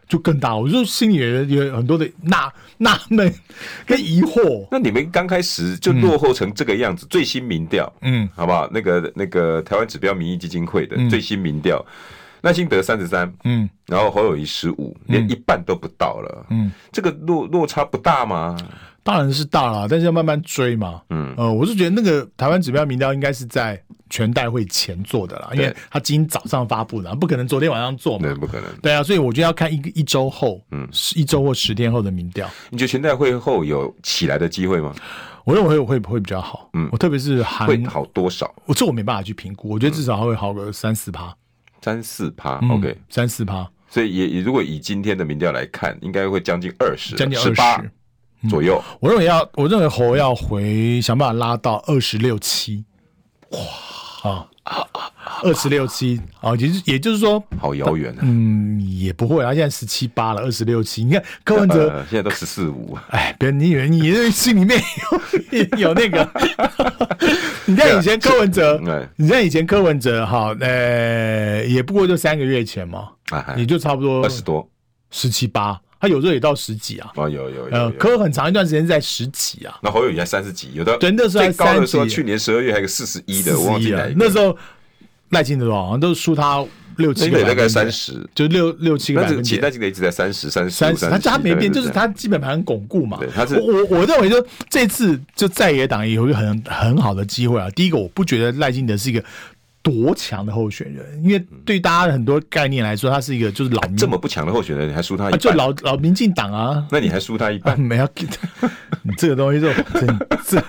[0.07, 3.31] 就更大，我就心里也有很多的纳纳闷
[3.85, 4.65] 跟疑惑。
[4.71, 8.69] 那你们刚开始就落后成这个样子，嗯、最新民调，嗯，好不好？
[8.71, 11.85] 那个那个台湾指标民意基金会的最新民调，
[12.41, 18.57] 赖清德三十三，嗯，然后侯友宜十五，连一半都不到了，嗯，这个落落差不大吗？
[19.07, 21.01] 当然是大了，但是要慢慢追嘛。
[21.11, 28.27] 嗯，呃，我是觉得那个台湾指标民调应该是在全代会前做的啦，因为他今天早上发布的，不可能昨天晚上做嘛。
[28.27, 28.65] 对，不可能。
[28.81, 32.49] 对啊，所以我觉得要看一个一周后，嗯，一周或十天后的民调。
[32.69, 34.93] 你觉得全代会后有起来的机会吗？
[35.45, 36.69] 我认为会会会比较好。
[36.73, 38.53] 嗯，我特别是韩会好多少？
[38.65, 41.33] 我这我没办法去评估，我觉得至少会好个三四趴，
[41.81, 42.59] 三四趴。
[42.69, 43.65] OK，三四趴。
[43.89, 47.91] 所以也如果以今天的民调来看，应该会将近二十，将近二十。
[48.49, 52.83] 左右，我认为要，我认为侯要回想办法拉到二十六七，
[53.51, 54.29] 哇。
[54.29, 54.47] 啊。
[55.43, 58.19] 二十六七啊，其实也就是说，好遥远啊。
[58.21, 61.03] 嗯，也不会啊，现在十七八了，二十六七。
[61.03, 64.81] 你看柯文哲 现在都十四五，哎，别人你以为你心里面
[65.51, 66.29] 有有那个？
[67.65, 68.81] 你看以前柯文哲，
[69.15, 73.09] 你看以前柯文哲哈，呃，也不过就三个月前嘛，
[73.55, 74.67] 也就差不多二十多，
[75.11, 75.79] 十七八。
[75.99, 79.79] 他有时候也到十几啊，哦，有有有，呃，可很长一段时间在十几啊。
[79.81, 84.07] 那侯友宜才三十几，有的对，那时候还高的时候，去年十二月还有个四十一的，我忘记了。
[84.15, 84.55] 那时候
[85.29, 86.63] 赖清德好像都输他
[86.97, 89.61] 六七个，大概三十，就六六七个百分点。
[89.61, 93.19] 赖清德一直在三十、三十、三十，他家没变，就是他基本盘很巩固嘛。
[93.33, 97.69] 他是我我认为就这次就在野党也有一个很很好的机会啊。
[97.71, 99.23] 第一个，我不觉得赖清德是一个。
[99.87, 101.23] 多强的候选人？
[101.23, 105.39] 因为对大家很多概念来说，他是一个就是老这么不强的候选人，你还输他一半？
[105.39, 107.79] 就老老民进党啊，那你还输他一半？
[107.79, 108.09] 没有，
[109.03, 109.71] 你这个东西就
[110.45, 110.61] 这，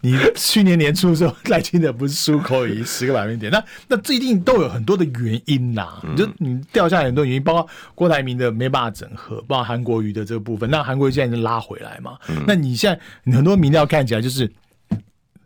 [0.00, 3.52] 你去年年初的时候赖清德不是输口语十个百分点？
[3.52, 6.00] 那那这一定都有很多的原因呐。
[6.02, 10.70] 你就你掉下来很多原因，包括郭台铭的没办法整合，包括韩国瑜的这个部分。
[10.70, 12.16] 那韩国瑜现在已经拉回来嘛？
[12.46, 14.50] 那你现在你很多民调看起来就是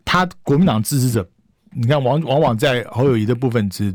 [0.05, 1.27] 他国民党支持者。
[1.73, 3.93] 你看，往往往在侯友谊的部分是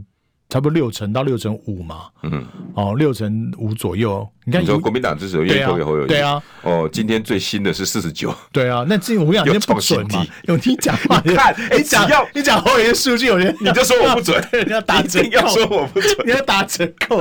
[0.48, 4.26] 差不多六成到六成五嘛，嗯，哦，六成五左右。
[4.44, 10.24] 你看，你说国民党支持愿意投给侯友谊，对啊，哦，今天最新的是四十九，对啊，那这我跟你讲，你不准嘛？
[10.44, 17.18] 有听讲话，你看，你讲你讲侯友谊的数据，有人你就说我不准， 你要打折扣，要说我不准，你要打折扣，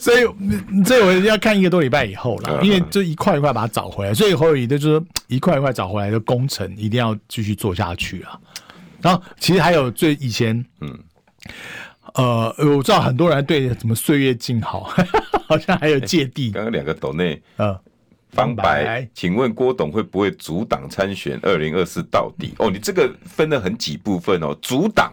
[0.00, 0.24] 所以
[0.86, 8.40] 所以我要看一个多礼拜以后了，因为就一块一块把它找回来，所以侯友宜就是说一块一块找回来的工程一定要继续做下去啊。
[9.02, 10.98] 然后其实还有最以前，嗯，
[12.14, 14.92] 呃，我知道很多人对什么岁月静好，
[15.48, 16.50] 好像还有芥蒂。
[16.50, 17.76] 刚刚两个斗内，嗯，
[18.30, 22.54] 方白，请问郭董会不会阻挡参选二零二四到底？
[22.58, 25.12] 哦，你这个分了很几部分哦，阻挡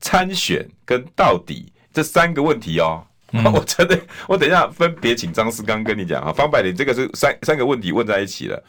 [0.00, 8.62] 参选跟到底这三个问题哦，嗯、 我真的，我等一下分别请张思刚跟你讲啊，方白，你这个是三三个问题问在一起了。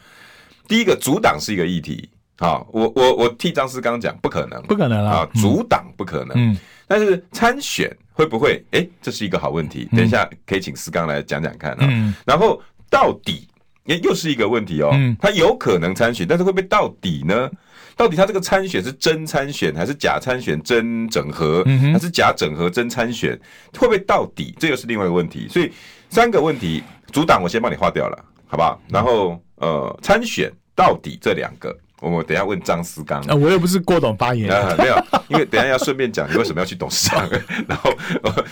[0.66, 2.08] 第一个阻挡是一个议题。
[2.38, 6.32] 好，我我我替张思刚讲，不可能，不可能啊，阻挡不可能。
[6.34, 6.56] 嗯，
[6.88, 8.64] 但是参选会不会？
[8.72, 9.88] 哎，这是一个好问题。
[9.92, 11.78] 等一下可以请思刚来讲讲看啊。
[11.82, 13.46] 嗯，然后到底，
[13.86, 14.90] 哎，又是一个问题哦。
[14.92, 17.48] 嗯，他有可能参选，但是会不会到底呢？
[17.94, 20.60] 到底他这个参选是真参选还是假参选？
[20.62, 22.68] 真整合还是假整合？
[22.68, 23.38] 真参选
[23.78, 24.52] 会不会到底？
[24.58, 25.46] 这又是另外一个问题。
[25.48, 25.70] 所以
[26.08, 28.80] 三个问题，阻挡我先帮你划掉了，好不好？
[28.88, 31.76] 然后呃，参选到底这两个。
[32.02, 34.96] 我们等一下问张思刚啊，我又不是郭董发言人，啊，没有，
[35.28, 37.28] 因为等一下要顺便讲你为什么要去董事长，
[37.68, 37.94] 然后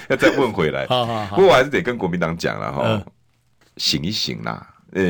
[0.08, 0.86] 要再问回来。
[0.86, 3.04] 好好好，不过我还是得跟国民党讲了哈，嗯、
[3.76, 4.66] 醒一醒啦。
[4.92, 5.02] 呃，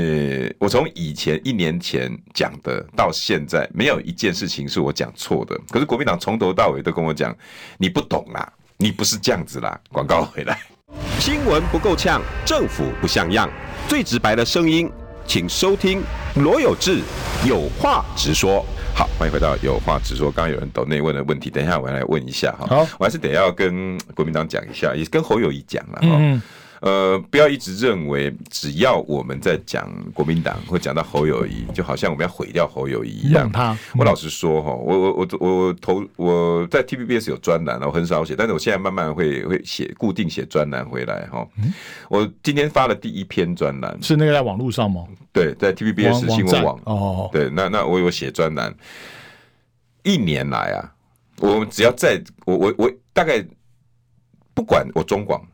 [0.59, 5.59] 我从以前一年前讲的到现在，没有一件事情是我讲错的。
[5.71, 7.35] 可是国民党从头到尾都跟我讲，
[7.79, 9.79] 你不懂啦，你不是这样子啦。
[9.91, 10.61] 广告回来，
[11.19, 13.51] 新闻不够呛，政府不像样，
[13.89, 14.91] 最直白的声音。
[15.31, 16.03] 请收听
[16.43, 16.99] 罗有志
[17.47, 18.67] 有话直说。
[18.93, 20.29] 好，欢迎回到有话直说。
[20.29, 22.67] 刚刚有人抖内问的问题，等一下我要来问一下哈。
[22.67, 26.17] 好，我还是得要跟国民党讲一下，也跟侯友谊讲了哈。
[26.19, 26.43] 嗯
[26.81, 33.53] 呃，不要一直认为只要我们在讲国民党或讲到侯友谊，就好像我们要毁掉侯友谊一样。
[33.53, 41.47] 他，我老实说哈，我我我我投我在 TVBS 有专栏，我很少写，但是我现在慢慢会会写固定写专栏回来哈。
[42.09, 45.05] 我今天发了第一篇专栏，是那个在网络上吗？
[45.35, 47.29] 对，在 TVBS 新闻网哦。
[47.31, 48.75] 对，那那我有写专栏，
[50.03, 50.95] 一年来啊，
[51.41, 53.45] 我只要在我我我大概
[54.55, 55.47] 不管我中广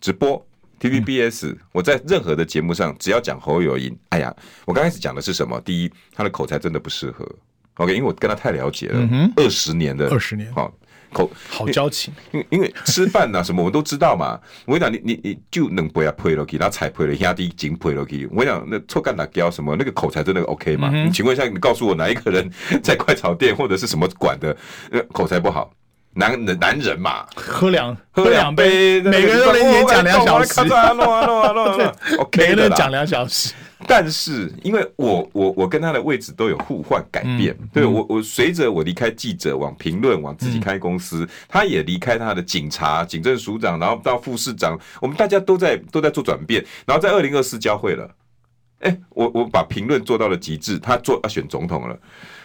[0.00, 0.46] 直播。
[0.80, 5.60] TVBS，我在任何的节目上，只要讲侯友宜，哎呀，我刚开始讲的是什么？
[5.60, 7.28] 第一，他的口才真的不适合。
[7.74, 10.72] OK，因为我跟他太了解了，二十年的，二十年，好
[11.12, 12.12] 口好交情。
[12.32, 14.38] 因为因为吃饭呐什么，我们都知道嘛。
[14.64, 18.26] 我跟你讲，你你你就能不要配了给，他踩配了，压低紧配了给。
[18.30, 20.90] 我跟你讲，那臭干打胶什么，那个口才真的 OK 吗？
[20.92, 22.50] 你请问一下，你告诉我哪一个人
[22.82, 24.56] 在快炒店或者是什么馆的，
[24.90, 25.72] 呃，口才不好？
[26.12, 30.60] 男人男人嘛，喝两喝两杯，每个人都能演讲两小时。
[32.18, 33.54] OK，每个人讲两小时。
[33.86, 48.06] 但是因为我我我跟他的位置都有互换改变，对我我随着我离开记者往评论往自己开公司，他也离开他的警察警政署长，然后到副市长，我们大家都在都在做转变，然后在二零二四交会了。
[48.80, 51.98] 哎，我我把评论做到了极致，他做要选总统了。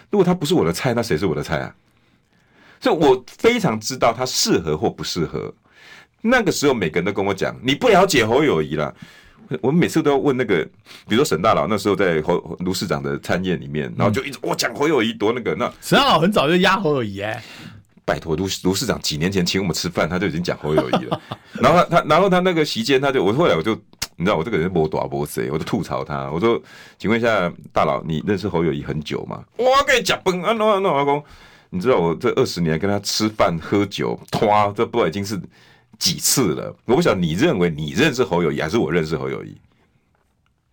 [0.09, 1.75] 如果他不是我的菜，那谁是我的菜啊？
[2.85, 5.51] 所以我非常知道他适合或不适合。
[6.21, 8.93] 那个时候，每个人都跟我讲：“你不了解侯友谊了。”
[9.59, 10.63] 我们每次都要问那个，
[11.07, 15.55] 比如说沈大佬，那时候在侯卢市长的餐宴里面，然后就一直我讲侯友宜多那个。
[15.55, 17.43] 那沈大佬很早就压侯友宜哎，
[18.05, 21.19] 拜托卢卢市长几年前请我们吃饭，他就已经讲侯友宜了。
[21.59, 23.73] 然后他他然后他那个席间，他就我后来我就
[24.15, 26.61] 你知道我这个人摸多摸谁，我就吐槽他，我说
[26.99, 31.23] ：“请问一下大佬，你认识侯友谊很久吗？”我跟你讲，崩啊那那老公。
[31.69, 35.39] 你知道我这二十年跟他吃饭喝酒，拖这不知道已经是
[35.99, 36.75] 几次了。
[36.85, 39.55] 我不晓得你认为你认识侯友谊，还是我认识侯友谊？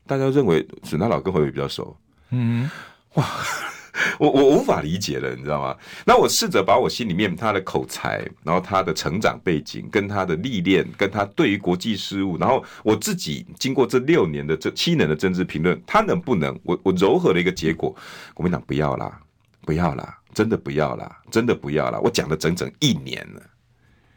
[0.06, 1.96] 大家认为沈大佬跟侯友谊比较熟。
[2.30, 2.68] 嗯，
[3.14, 3.26] 哇，
[4.18, 5.76] 我我无法理解了，你知道吗？
[6.04, 17.94] 那我试着把我心里面他的口才，然后他的成长背景，跟他的历练，跟他对于国际事务，然后我自己经过这六年的这七年的政治评论，他能不能我我柔和的一个结果？
[18.34, 19.20] 国民党不要啦，
[19.62, 20.18] 不要啦。
[20.34, 21.98] 真的不要啦，真的不要啦。
[22.02, 23.42] 我讲了整整一年了，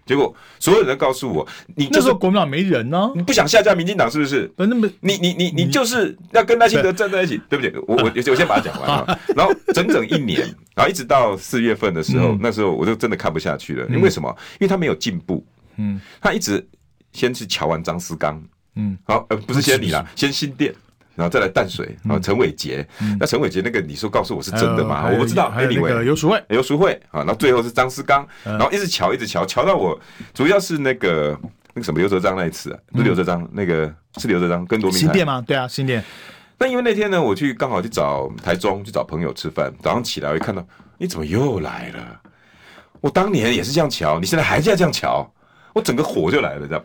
[0.05, 4.51] 结果所有人告诉我，你那时候国民党没人呢，你不想下架民进党是不是？
[4.57, 7.73] 那么你你你你就是要跟赖清德站在一起，对不对？
[7.87, 9.19] 我我我先把它讲完啊。
[9.35, 10.41] 然后整整一年，
[10.75, 13.87] 然后一直到四月份的时候，那时候我就真的看不下去了。
[13.89, 14.29] 因为什么？
[14.53, 15.45] 因为他没有进步。
[15.77, 16.65] 嗯，他一直
[17.11, 18.41] 先去瞧完张思刚，
[18.75, 20.73] 嗯，好，呃，不是先你啦，先新店。
[21.15, 22.85] 然后再来淡水，然后陈伟杰，
[23.19, 25.09] 那陈伟杰那个你说告诉我是真的吗？
[25.09, 25.49] 我不知道。
[25.49, 29.97] 还有那个游淑慧，游淑慧啊，然后最后是张思刚，然后一直瞧一直瞧，瞧到我
[30.33, 31.37] 主要是那个
[31.73, 35.41] 那个什么刘哲章那一次，不是刘哲章，那个是刘哲章跟罗明新店吗？
[35.45, 36.03] 对啊，新店。
[36.57, 40.65] 那因为那天呢，我去刚好去找台中去找朋友吃饭，早上起来我一看到
[40.97, 42.21] 你怎么又来了？
[43.01, 45.29] 我当年也是这样瞧，你现在还在这样瞧，
[45.73, 46.83] 我整个火就来了，这样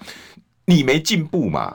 [0.66, 1.74] 你没进步嘛？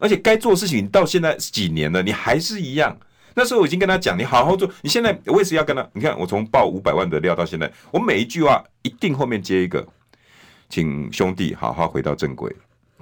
[0.00, 2.98] 而且该做的事情到现在几年了，你还是一样。
[3.36, 4.68] 那时候我已经跟他讲，你好好做。
[4.82, 9.86] 你现在我也是要跟他，你看我从报五百万的料到现在，我每一句话一定后面接一个，
[10.68, 12.54] 请兄弟好好回到正轨，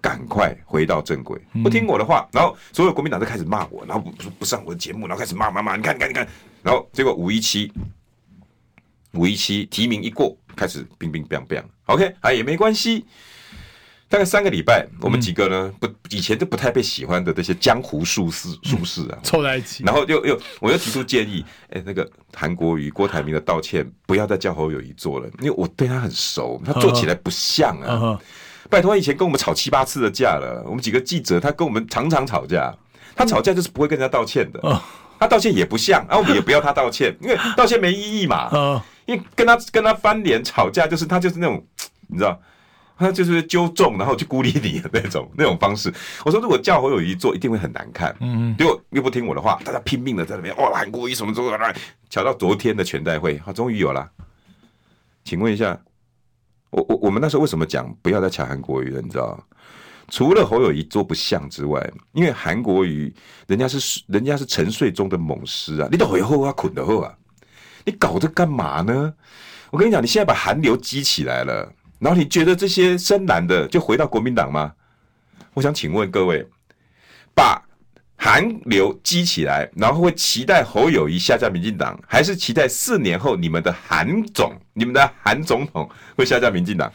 [0.03, 6.29] 赶快回到正轨，不听我的话，然后所有国民党都开始骂我，然后不不上我的节目，然后开始骂骂骂，你看你看你看，
[6.63, 7.73] 然后结果五一七
[9.15, 13.07] 五一七提名一过，开始乒乒乓乓，OK，啊也没关系。
[14.09, 28.18] 大概三个礼拜，我们几个呢，不以前都不太被喜欢的这些江湖术士术士啊，凑在一起，然后又又我又提出建议， 哎，那个韩国瑜、郭台铭的道歉不要再叫侯友宜做了，因为我对他很熟，他做起来不像啊。
[28.71, 32.75] 拜托，以前跟我们吵七八次的架了，我们几个记者，他跟我们常常吵架，
[33.14, 34.83] 他吵架就是不会跟人家道歉的，
[35.18, 41.62] 他道歉也不像，然后我们也不要他道歉，因为道歉没意义嘛，因为跟他跟他翻脸吵架，就是他就是那种，
[42.09, 42.40] 你知道。
[42.99, 45.93] 他 就是纠正，然后去孤立你的那种 那种方式。
[46.25, 48.15] 我说，如果叫侯友谊做，一定会很难看。
[48.21, 48.57] 嗯嗯。
[48.57, 51.75] 结果又不听我的话，大家拼命的在那边哇，韩国瑜什么什么来，
[52.11, 54.11] 瞧到昨天的全代会，他终于有了。
[55.25, 55.79] 请问一下，
[56.71, 59.01] 我我我们那时候为什么讲不要再抢韩国瑜了？
[59.01, 59.38] 你知道？
[60.11, 63.15] 除了侯友谊做不像之外，因为韩国瑜
[63.46, 67.15] 人家是人家是沉睡中的猛狮啊，你都回后啊，捆的后啊，
[67.85, 69.13] 你搞这干嘛呢？
[69.71, 71.71] 我跟你讲，你现在把韩流激起来了。
[71.99, 74.73] 然后你觉得这些深蓝的就回到国民党吗？
[75.55, 76.46] 我想请问各位，
[77.35, 77.61] 把
[78.17, 86.92] 韩流激起来，然后会期待侯友谊下架民进党，还是期待四年后你们的韩总、你们的韩总统会下架民进党？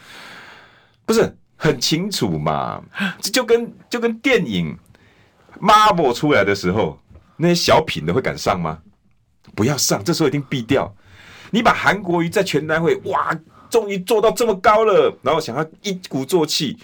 [1.06, 2.82] 不是很清楚嘛？
[3.22, 4.78] 这就跟就跟电影
[5.60, 7.00] Marvel 出来的时候，
[7.36, 8.80] 那些小品的会敢上吗？
[9.56, 10.94] 不要上，这时候一定毙掉。
[11.52, 13.38] 你把韩国瑜在全代会哇，
[13.74, 16.78] 终于做到这么高了，然后想要一鼓作气，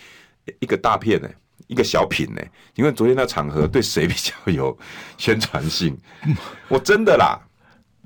[0.60, 1.36] 一个大片呢、欸？
[1.68, 2.42] 一个小品呢？
[2.74, 4.76] 因为昨天那场合对谁比较有
[5.16, 5.96] 宣传性？
[6.68, 7.40] 我真的啦，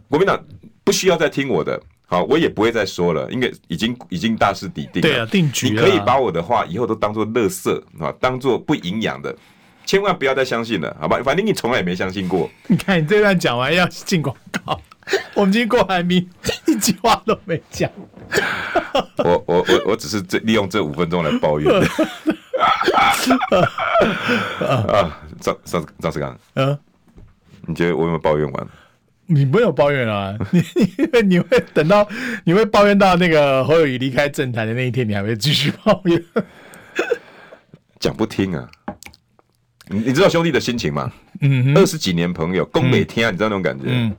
[0.09, 0.37] 国民党
[0.83, 5.01] 不需要再听我的，好，我也不会再说了，因为已经已经大势已定了。
[5.01, 5.69] 对啊，定局。
[5.69, 9.33] 你可以把我的话以后都当做垃圾啊，当做不营养的，
[9.85, 11.21] 千万不要再相信了，好吧？
[11.23, 12.49] 反正你从来也没相信过。
[12.67, 14.81] 你看你这段讲完要进广告，
[15.35, 16.29] 我们今天过海明
[16.67, 17.89] 一句话都没讲。
[19.23, 21.71] 我我我我只是这利用这五分钟来抱怨。
[24.59, 26.77] 啊，张张张世刚，嗯，
[27.67, 28.67] 你觉得我有没有抱怨完？
[29.25, 32.07] 你没有抱怨啊，你你你会等到
[32.43, 36.23] 你会抱怨到那个侯友宜离开政坛的那一天，你还会继续抱怨？
[37.99, 38.69] 讲不听啊！
[39.87, 41.11] 你你知道兄弟的心情吗？
[41.39, 43.85] 嗯，二十几年朋友，共每天啊，你知道那种感觉？
[43.87, 44.13] 嗯，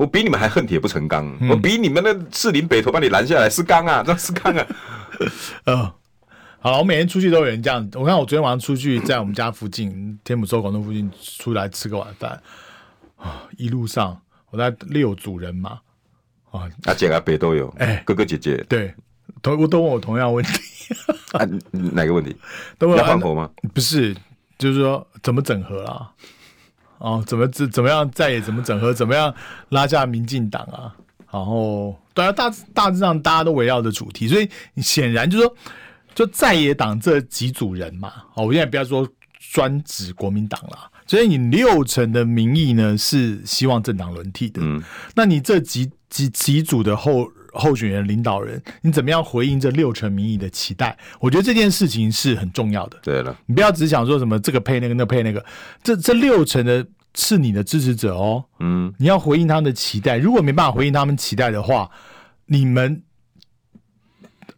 [0.00, 4.66] 我比你们还恨铁不成钢，我比你们那士林北头把你拦下来是钢啊，这是钢啊，
[5.66, 5.92] 嗯。
[6.58, 7.86] 好，我每天出去都有人这样。
[7.92, 12.42] 我看我昨天晚上出去，在我们家附近天母洲广东附近出来吃个晚饭
[13.18, 14.18] 啊，一路上
[14.50, 15.80] 我在六组人嘛
[16.50, 18.94] 啊，阿姐阿伯都有，哎、欸，哥哥姐姐，对，
[19.42, 20.52] 都都问我同样问题，
[21.32, 22.34] 啊，哪个问题？
[22.78, 23.50] 都问要还活吗？
[23.74, 24.16] 不是，
[24.58, 26.10] 就是说怎么整合啊？
[27.00, 28.94] 哦，怎么怎怎么样再也怎么整合？
[28.94, 29.34] 怎么样
[29.70, 30.94] 拉下民进党啊？
[31.32, 34.48] 然后对啊，大大致上大家都围绕着主题，所以
[34.80, 35.56] 显然就是说。
[36.12, 39.08] 就在野党这几组人嘛，哦，我现在不要说
[39.52, 44.82] 专指国民党了，所以你六成的民意呢是希望政党轮替的，嗯，
[45.14, 50.96] 那你这几几几组的候候选人领导人，你怎么样回应这六成民意的期待？
[51.18, 52.98] 我觉得这件事情是很重要的。
[53.02, 55.44] 对了，你不要只想说什么这个配那个，那配那个，
[55.82, 61.90] 这这六成的是你的支持者哦，嗯，你要回应他们的期待，如果没办法回应他们期待的话，
[62.46, 63.02] 你们。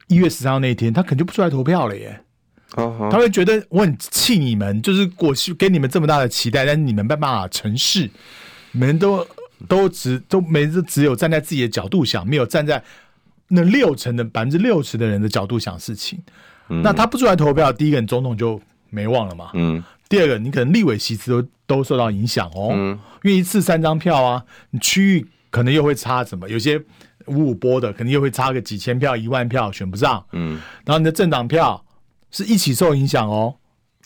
[0.09, 2.21] 一月十三号那一天，他肯定不出来投票了耶。
[2.75, 3.11] Oh, oh.
[3.11, 8.11] 他会觉得我很气你们，就是过去给你们这么大的期待，但是你们没办法成事，
[8.73, 9.27] 你们都
[9.69, 12.83] 都只都每次只有站在自己的角度想，没有站在
[13.49, 16.23] 那六成的百分之六十的人的角度想事情。
[16.69, 18.61] 嗯、那他不出来投票，第一个人总统就
[18.91, 19.51] 没望了嘛。
[19.55, 19.83] 嗯。
[20.09, 22.71] 第二个，你可能立委席次都都受到影响哦。
[22.73, 22.99] 嗯。
[23.23, 26.83] 因为一次三张票啊，你区域可能又会差什么，有些。
[27.27, 30.27] 五五波的，可能又会差个几千票、一万票选不上。
[30.33, 31.85] 嗯，然后你的政党票
[32.33, 33.55] 是一起受影响哦。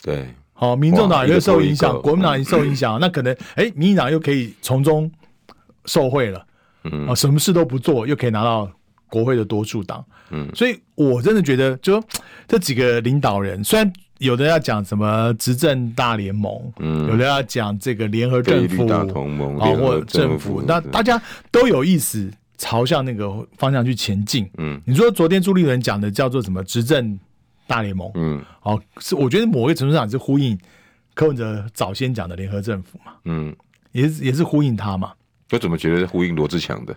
[0.03, 5.11] 对，好、哦，民众党也会受影响，国民党也受影响，嗯、那可能哎，民进党又可以从中
[5.87, 6.47] 受贿了。
[6.85, 8.71] 嗯，啊，什么事都不做，又可以拿到
[9.09, 10.05] 国会的多数党。
[10.31, 12.03] 嗯，所以我真的觉得，就
[12.47, 21.21] 这几个领导人，虽然有的要讲什么执政大联盟，嗯，有的要讲这个联合政府大同盟啊，或政府，那大家
[21.51, 22.31] 都有意思。
[22.59, 24.49] 朝向那个方向去前进。
[24.57, 27.21] 嗯，你说昨天朱立伦讲的叫做什么执政
[27.67, 28.11] 大联盟？
[28.15, 30.59] 嗯，哦，是我觉得某一个程度上是呼应
[31.13, 33.13] 柯文哲早先讲的联合政府嘛。
[33.27, 33.55] 嗯，
[33.93, 35.13] 也是也是呼应他嘛。
[35.51, 36.97] 我怎么觉得是呼应罗志强的？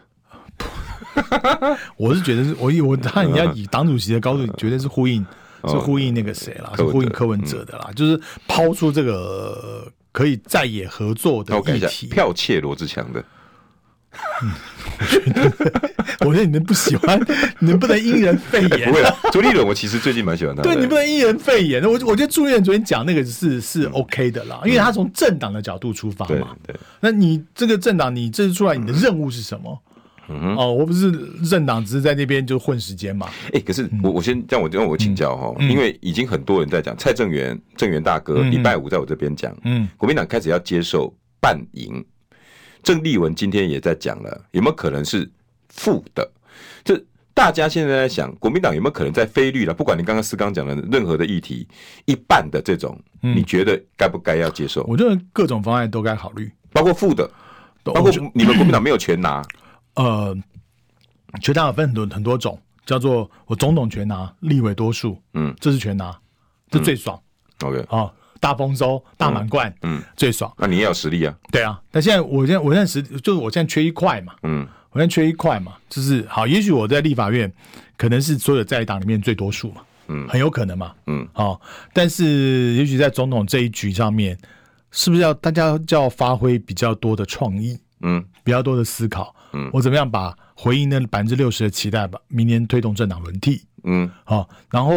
[1.97, 5.25] 我是觉得是我以我他你要以党主席的高度， 绝对是呼应
[5.67, 13.23] 是呼应那个谁啦，是呼应柯文哲的啦，就是抛出这个可以在野合作的议题，剽窃罗志强的。
[14.41, 14.51] 嗯，
[16.25, 17.19] 我觉得你们不喜欢，
[17.59, 18.89] 你们不能因人废言。
[18.89, 20.73] 不会，朱立伦我其实最近蛮喜欢他的。
[20.73, 21.83] 对，你不能因人废言。
[21.83, 26.55] 我我觉得朱立伦昨天讲那个是是 OK 的啦，因为他从政党的角度出发嘛。
[26.65, 29.81] 对，那你这个政党，你这次出来，你的任务是什么？
[30.57, 31.11] 哦，我不是
[31.49, 33.27] 政党，只是在那边就混时间嘛。
[33.51, 42.05] 哎，可是我我先这样，我让我请教哈，因为已经很多人在讲蔡正元，正元大哥礼拜五在我这边讲，嗯，国民党开始要接受半赢。
[42.83, 45.29] 郑丽文今天也在讲了，有没有可能是
[45.69, 46.29] 负的？
[46.83, 47.01] 这
[47.33, 49.73] 大家现在在想，国民党有没有可能在非律了？
[49.73, 51.67] 不管你刚刚思刚讲的任何的议题，
[52.05, 54.83] 一半的这种，你觉得该不该要接受？
[54.83, 57.29] 我觉得各种方案都该考虑，包括负的，
[57.83, 59.41] 包括你们国民党没有全拿。
[59.95, 60.35] 呃，
[61.41, 66.17] 全拿分很多很多种，叫做我总统全拿，立委多数，嗯，这是全拿，
[66.69, 67.21] 这最爽。
[67.61, 68.11] OK 啊。
[68.39, 70.51] 大丰收、大满贯，嗯，最爽。
[70.57, 71.35] 那你也有实力啊？
[71.51, 77.51] 对啊，但现在我现在我现在实就是我现在缺一块嘛，嗯，我现在缺一块嘛，就是好，也许我在立法院
[77.97, 81.59] 可能是所有在党里面最多数嘛，嗯，很有可能嘛，嗯，好，
[81.93, 84.37] 但是也许在总统这一局上面，
[84.91, 94.95] 是不是要大家就要发挥比较多的创意，嗯，比较多的思考，嗯，我怎么样把回应那百分之六十的期待吧，明年推动政党轮替，嗯，好，然后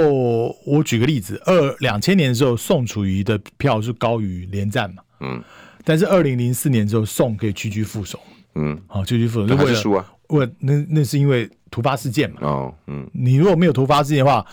[0.66, 5.42] 我举个例子，二两千年的时候，宋楚瑜的票是高于连战嘛，嗯，
[5.84, 8.18] 但是二零零四年之后，宋可以屈居副手，
[8.54, 10.06] 嗯，好，屈居副手，还是输啊？
[10.28, 14.46] 为那那是因为突发事件嘛，哦，嗯，你如果没有突发事件的话，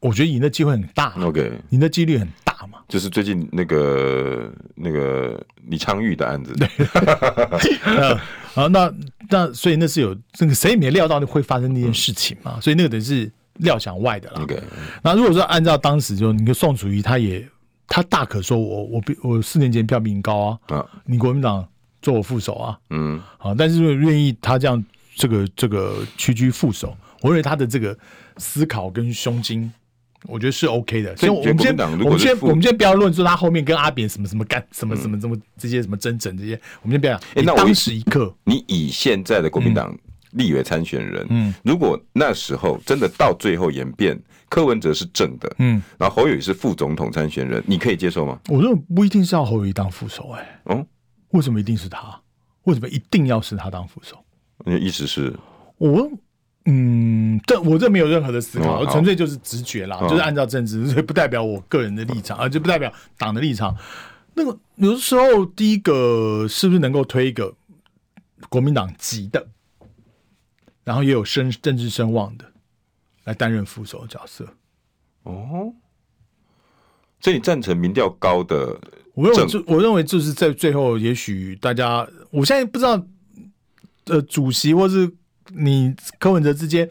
[0.00, 2.78] 我觉得赢的机会很大，OK，赢的几率很大嘛。
[2.88, 6.66] 就是最近那个那个李昌钰的案子，对，
[8.54, 8.92] 啊，那
[9.28, 14.46] 那所以那是有这个谁也没料到会发生那件事情嘛，嗯、所以那个等于是料想外的了。
[15.02, 17.46] 那如果说按照当时就你跟宋楚瑜，他也
[17.86, 21.66] 他大可说我我比我四年前票比你高啊，啊，你国民党
[22.02, 24.84] 做我副手啊，嗯，好，但是如果愿意他这样
[25.14, 27.96] 这个这个屈居副手，我认为他的这个
[28.36, 29.70] 思考跟胸襟。
[30.24, 37.22] 我觉得是 OK 的，所以我们先我们先我们先不要论说他后面跟阿扁什么什么干什么什么什么这些什么争执这些，我们先不要讲。
[37.36, 39.96] 哎，那当时一刻，你以现在的国民党
[40.32, 44.18] 立委参选人，嗯，如果那时候真的到最后演变，
[44.48, 48.38] 柯文哲是正的，嗯，然后侯友宜是副总统参选人，你可以接受吗？
[48.48, 50.86] 我认为不一定是要侯友宜当副手，哎，哦，
[51.30, 52.20] 为什么一定是他？
[52.64, 54.16] 为什么一定要是他当副手？
[54.64, 55.34] 你的意思是，
[55.78, 56.10] 我。
[56.70, 63.74] 嗯，这我这没有任何的思考，纯、哦、粹就是直觉啦，就是按照政治，所以不代表我个人的立场，而、哦、就不代表党的立场。
[64.34, 67.54] 那个有的时候，第一个是不是能够推一个
[68.50, 69.46] 国民党籍的，
[70.88, 72.44] 然后也有声政治声望的
[73.24, 74.48] 来担任副手的角色？
[75.24, 75.70] 哦，
[77.20, 78.80] 所以你赞成民调高的？
[79.12, 83.06] 我认为就我认为就是在最后，也许大家，我现在不知道，
[84.06, 85.12] 呃，主席或是。
[85.54, 86.86] 你柯文哲之间，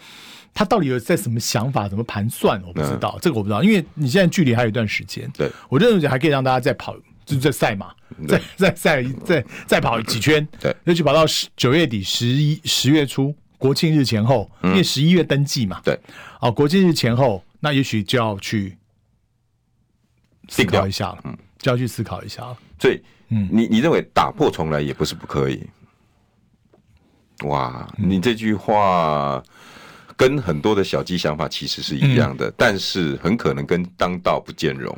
[0.52, 2.60] 他到底有在什么想法、怎么盘算？
[2.66, 5.32] 我不知道，嗯、这个我不知道，因为你现在距离还有一段时间。
[5.38, 7.93] 对，我认为还可以让大家再跑，就是再赛马，
[8.28, 10.43] 再再赛再再跑几圈。
[10.60, 15.82] 对，尤其跑到十九月底、十一十月初国庆日前后，因为十一月登记嘛。
[15.84, 15.99] 对，
[16.39, 18.78] 哦，国庆日前后，那也许就要去
[20.47, 21.20] 思考一下了。
[21.24, 22.58] 嗯，就要去思考一下了。
[22.80, 25.66] 所以，嗯，你你认为打破重来也不是不可以？
[27.43, 29.43] 哇，你这句话
[30.16, 34.97] 跟很多的小鸡想法其实是一样的，嗯、但是很可能跟当道不兼容。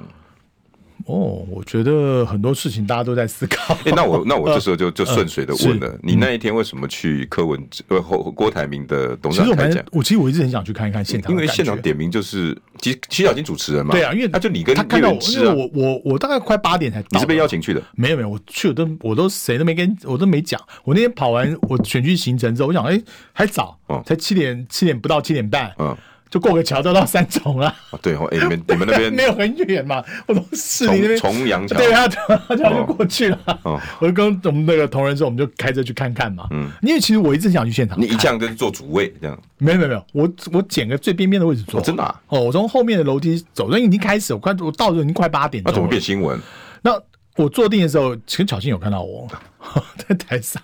[1.10, 3.74] 哦，我觉得很多事情大家都在思考。
[3.74, 9.84] 哎、欸，那我那我这时候就就顺水的问了，你那一天为什么去柯文哲呃郭台铭的董事长开讲？
[9.92, 13.92] 我其实我一直很想去看一看现场，因为现场点名就是其实徐小金主持人嘛。
[13.92, 17.08] 对啊，因为他就你跟他看到我，因为我我我大概快八点才到。
[17.14, 17.82] 你是被邀请去的？
[17.96, 20.62] 没有没有，我去我都我都谁都没跟我都没讲。
[20.84, 23.04] 我那天跑完我选区行程之后，我想哎、欸、
[23.34, 25.74] 还早，才七点七点不到七点半。
[25.80, 25.98] 嗯。
[26.30, 27.74] 就过个桥就到三重了。
[28.02, 30.04] 对哦，哎，你们你们那边 没有很远嘛？
[30.28, 32.08] 我从市里那边重阳桥，对啊，
[32.48, 33.40] 他就过去了。
[33.64, 36.48] 哦，我就跟我们那个同仁说，我们就开车去看看嘛。
[36.52, 38.00] 嗯，因为其实我一直想去现场。
[38.00, 39.40] 你一向就是坐主位这样？
[39.58, 41.82] 没有没有没有，我我捡个最边边的位置坐。
[41.82, 42.04] 真的？
[42.28, 45.64] 哦，我从后面的楼梯走，那已经开始，我快我到时候已经快八点。
[45.66, 46.40] 那怎么变新闻？
[46.82, 46.92] 那
[47.36, 49.28] 我坐定的时候，其实巧心有看到我
[49.98, 50.62] 在台上。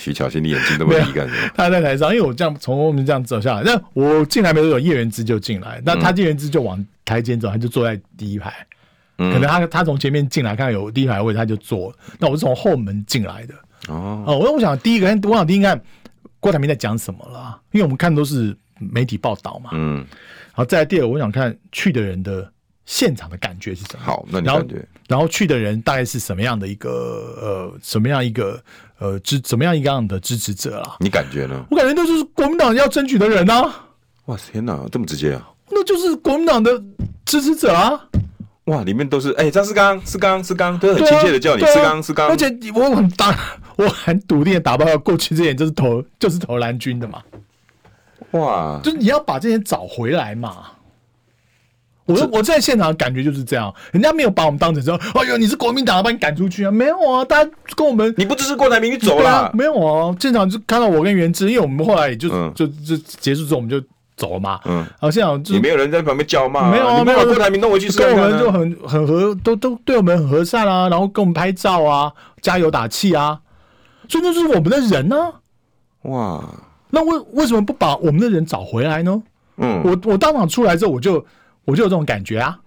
[0.00, 1.52] 徐巧芯，你眼睛那么利干什么？
[1.54, 8.66] 他在台上，因为我这样从后面这样走下来，那我进来没多久，叶元之就进来，那他叶元之就往台前走，他就坐在第一排。
[9.18, 11.94] 嗯、可能他他从前面进来，看到有第一排位置，他就坐。
[12.18, 13.54] 那我是从后门进来的。
[13.88, 15.78] 哦，哦，我我想第一个，我想第一看
[16.38, 19.70] 郭台铭在讲什么了，因为我们看都是媒体报道嘛。
[19.74, 22.50] 嗯，然后再来第二个，我想看去的人的
[22.86, 24.00] 现场的感觉是什么。
[24.02, 24.82] 好，那你感觉？
[25.06, 26.90] 然后去的人大概是什么样的一个
[27.42, 28.62] 呃，什么样一个
[29.00, 30.96] 呃支怎么样一个样的支持者啊？
[31.00, 31.64] 你感觉呢？
[31.70, 33.86] 我感觉都是国民党要争取的人啊！
[34.26, 35.48] 哇，天哪，这么直接啊？
[35.70, 36.80] 那就是国民党的
[37.24, 37.98] 支持者啊！
[38.64, 42.28] 哇，里面都是哎，张世刚、世刚、世刚，都很亲切的叫你世刚、世刚。
[42.28, 43.36] 而且我很大，
[43.76, 47.22] 我很笃定的打包过去之前就是投就是投蓝军的嘛。
[48.32, 50.66] 哇，就是你要把这些找回来嘛。
[52.12, 56.70] 我我在现场感觉就是这样，人家没有把我们当成说，哎呦，你是国民党，把你赶出去啊？
[56.70, 59.50] 没有啊，大家跟我们，你不支持郭台铭，你走了、啊？
[59.54, 63.80] 没有啊，现场就看到我跟袁志，因为我们后来也就、嗯、就就结束之后我们就
[64.16, 64.60] 走了嘛。
[64.64, 73.40] 嗯，然后现场就也没有人在旁边叫骂、啊，没有啊，没有郭台铭弄回去、啊，跟我们就很很和，都都对我们很和善啊，然后跟我们拍照啊，加油打气啊，
[74.08, 75.32] 所以那就是我们的人呢、啊。
[76.02, 76.44] 哇，
[76.90, 79.22] 那为为什么不把我们的人找回来呢？
[79.62, 81.22] 嗯，我我当场出来之后，我就
[81.70, 82.58] 我就有这种感觉啊。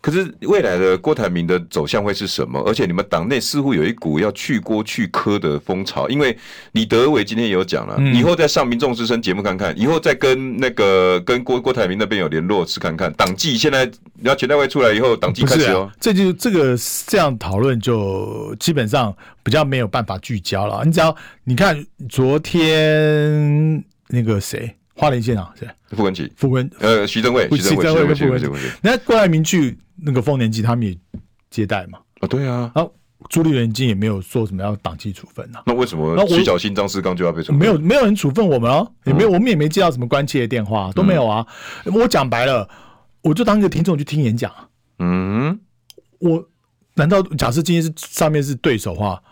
[0.00, 2.62] 可是未来的郭台铭的走向会是什么？
[2.64, 6.38] 而且你们党内似乎有一股要去郭去柯的风潮，因为
[6.70, 13.12] 李德伟今天也有讲了，以后再上民众之声节目看看，以后再跟那个跟郭郭台铭那边有联络是看看。
[13.14, 15.90] 党纪现在你要全代会出来以后，党纪开始哦。
[15.98, 19.12] 这就这个这样讨论就基本上
[19.42, 20.84] 比较没有办法聚焦了。
[20.84, 24.77] 你只要你看昨天那个谁。
[24.98, 28.50] 花莲县长是傅崐萁，傅文呃徐正伟，徐正伟跟傅崐萁，
[28.82, 30.98] 你看郭台铭去那个丰年祭，他们也
[31.50, 32.00] 接待嘛？
[32.18, 32.70] 啊，对啊。
[32.74, 32.92] 然后
[33.30, 35.60] 朱立伦今也没有说什么要党纪处分呐。
[35.66, 37.58] 那为什么徐小新、张世刚就要被处分？
[37.58, 41.46] 没有，没有人处分我们哦，也没有，我们也没接到什么关切的电话，都没有啊。
[41.84, 42.68] 我讲白了，
[43.22, 44.52] 我就当一个听众去听演讲。
[44.98, 45.56] 嗯，
[46.18, 46.44] 我
[46.94, 49.22] 难道假设今天是上面是对手的话，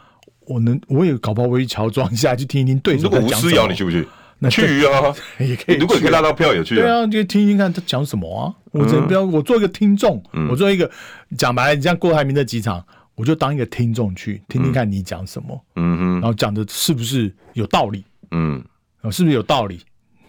[0.47, 3.05] 我能我也搞不好我去乔装一下去听一听对手。
[3.05, 4.07] 如果吴思瑶，你去不去？
[4.39, 5.77] 那去啊， 也可以。
[5.77, 6.75] 如果你可以拉到票，也去。
[6.75, 8.55] 对啊，就听听看他讲什么啊。
[8.73, 10.91] 我只能不要，我做一个听众，我做一个
[11.39, 12.85] 讲白了，你像郭台铭的几场，
[13.15, 15.65] 我就当一个听众去听听看你讲什么。
[15.77, 18.05] 嗯哼，然后讲的是不是有道理？
[18.33, 18.63] 嗯，
[19.11, 19.81] 是不是有道理？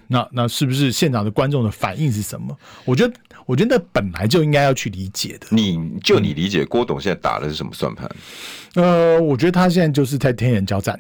[0.10, 2.58] 那那是不是现场的观众的反应是什么？
[2.86, 3.14] 我觉得，
[3.48, 5.48] 我觉得本来就应该要去理解的。
[5.50, 8.08] 你就你理解，郭董现在打的是什么算盘？
[8.76, 11.00] 呃，我觉得他现在就是在天人交战。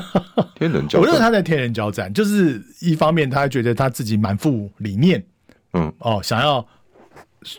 [0.54, 5.24] 天人交战，我认为他在天人交战，就是一方面他觉得他自己满腹理念，
[5.72, 6.64] 嗯，哦，想要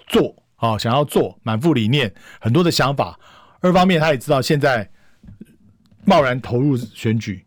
[0.05, 3.17] 做，哦，想要做，满腹理念，很多的想法；
[3.59, 4.87] 二方面他也知道现在
[6.05, 7.43] 贸然投入选举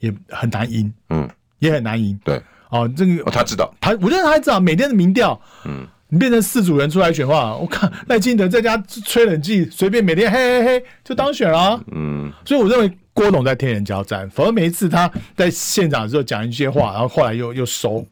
[0.00, 1.28] 也很难赢，嗯，
[1.58, 2.42] 也很难赢，对。
[2.70, 18.06] 哦，这个、哦、他知道，他我觉得他还知道，每天的民调，嗯，你变成四组人出来选话，我看赖清德在家吹冷气，随便每天嘿嘿嘿就当选了、啊，嗯，所以我认为郭董在天人交战，否则每一次他在现场的时候讲一些话，然后后来又又收。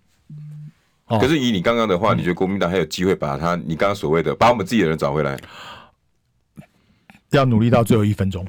[1.09, 5.39] 哦、可是以你刚刚的话，你觉得国民党还有机会把他，你刚刚所谓的把我们自己的人找回来？
[7.33, 8.47] 要努力到最后一分钟，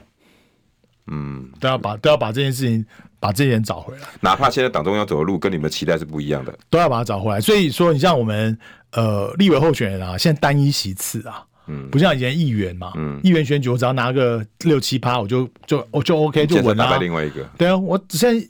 [1.07, 2.85] 嗯，都要把都要把这件事情。
[3.21, 7.39] 把这些人找回来，哪怕现在党中央走的路跟你们期待是不一样的，都要把他找回来。
[7.39, 8.57] 所以说，你像我们
[8.93, 16.97] 呃立委候选人啊，现在单一席次啊，嗯，不像以前议员嘛，嗯，议员选举我只要拿个六七趴，我就就我就 OK 就稳了。
[16.97, 18.47] 另外一个，对啊，我现在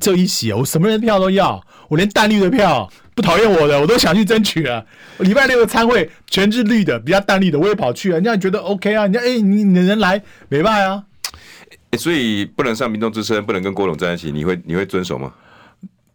[0.00, 4.84] 这一席，我什么人票都要，我连淡绿的票不讨厌我的，我都想去争取啊。
[5.18, 8.14] 礼拜六的参会全是绿的，比较淡绿的，我也跑去啊。
[8.14, 11.04] 人家觉得 OK 啊，人家哎、欸，你你的人来没办啊。
[11.98, 15.32] 所以不能上民众之声，不能跟郭董在一起，你会你会遵守吗？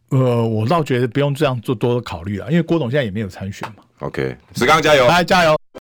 [0.10, 3.84] 呃，我倒觉得不用这样做多考虑了，因为郭董现在也没有参选嘛。
[4.00, 5.58] OK，石刚加油，来加油。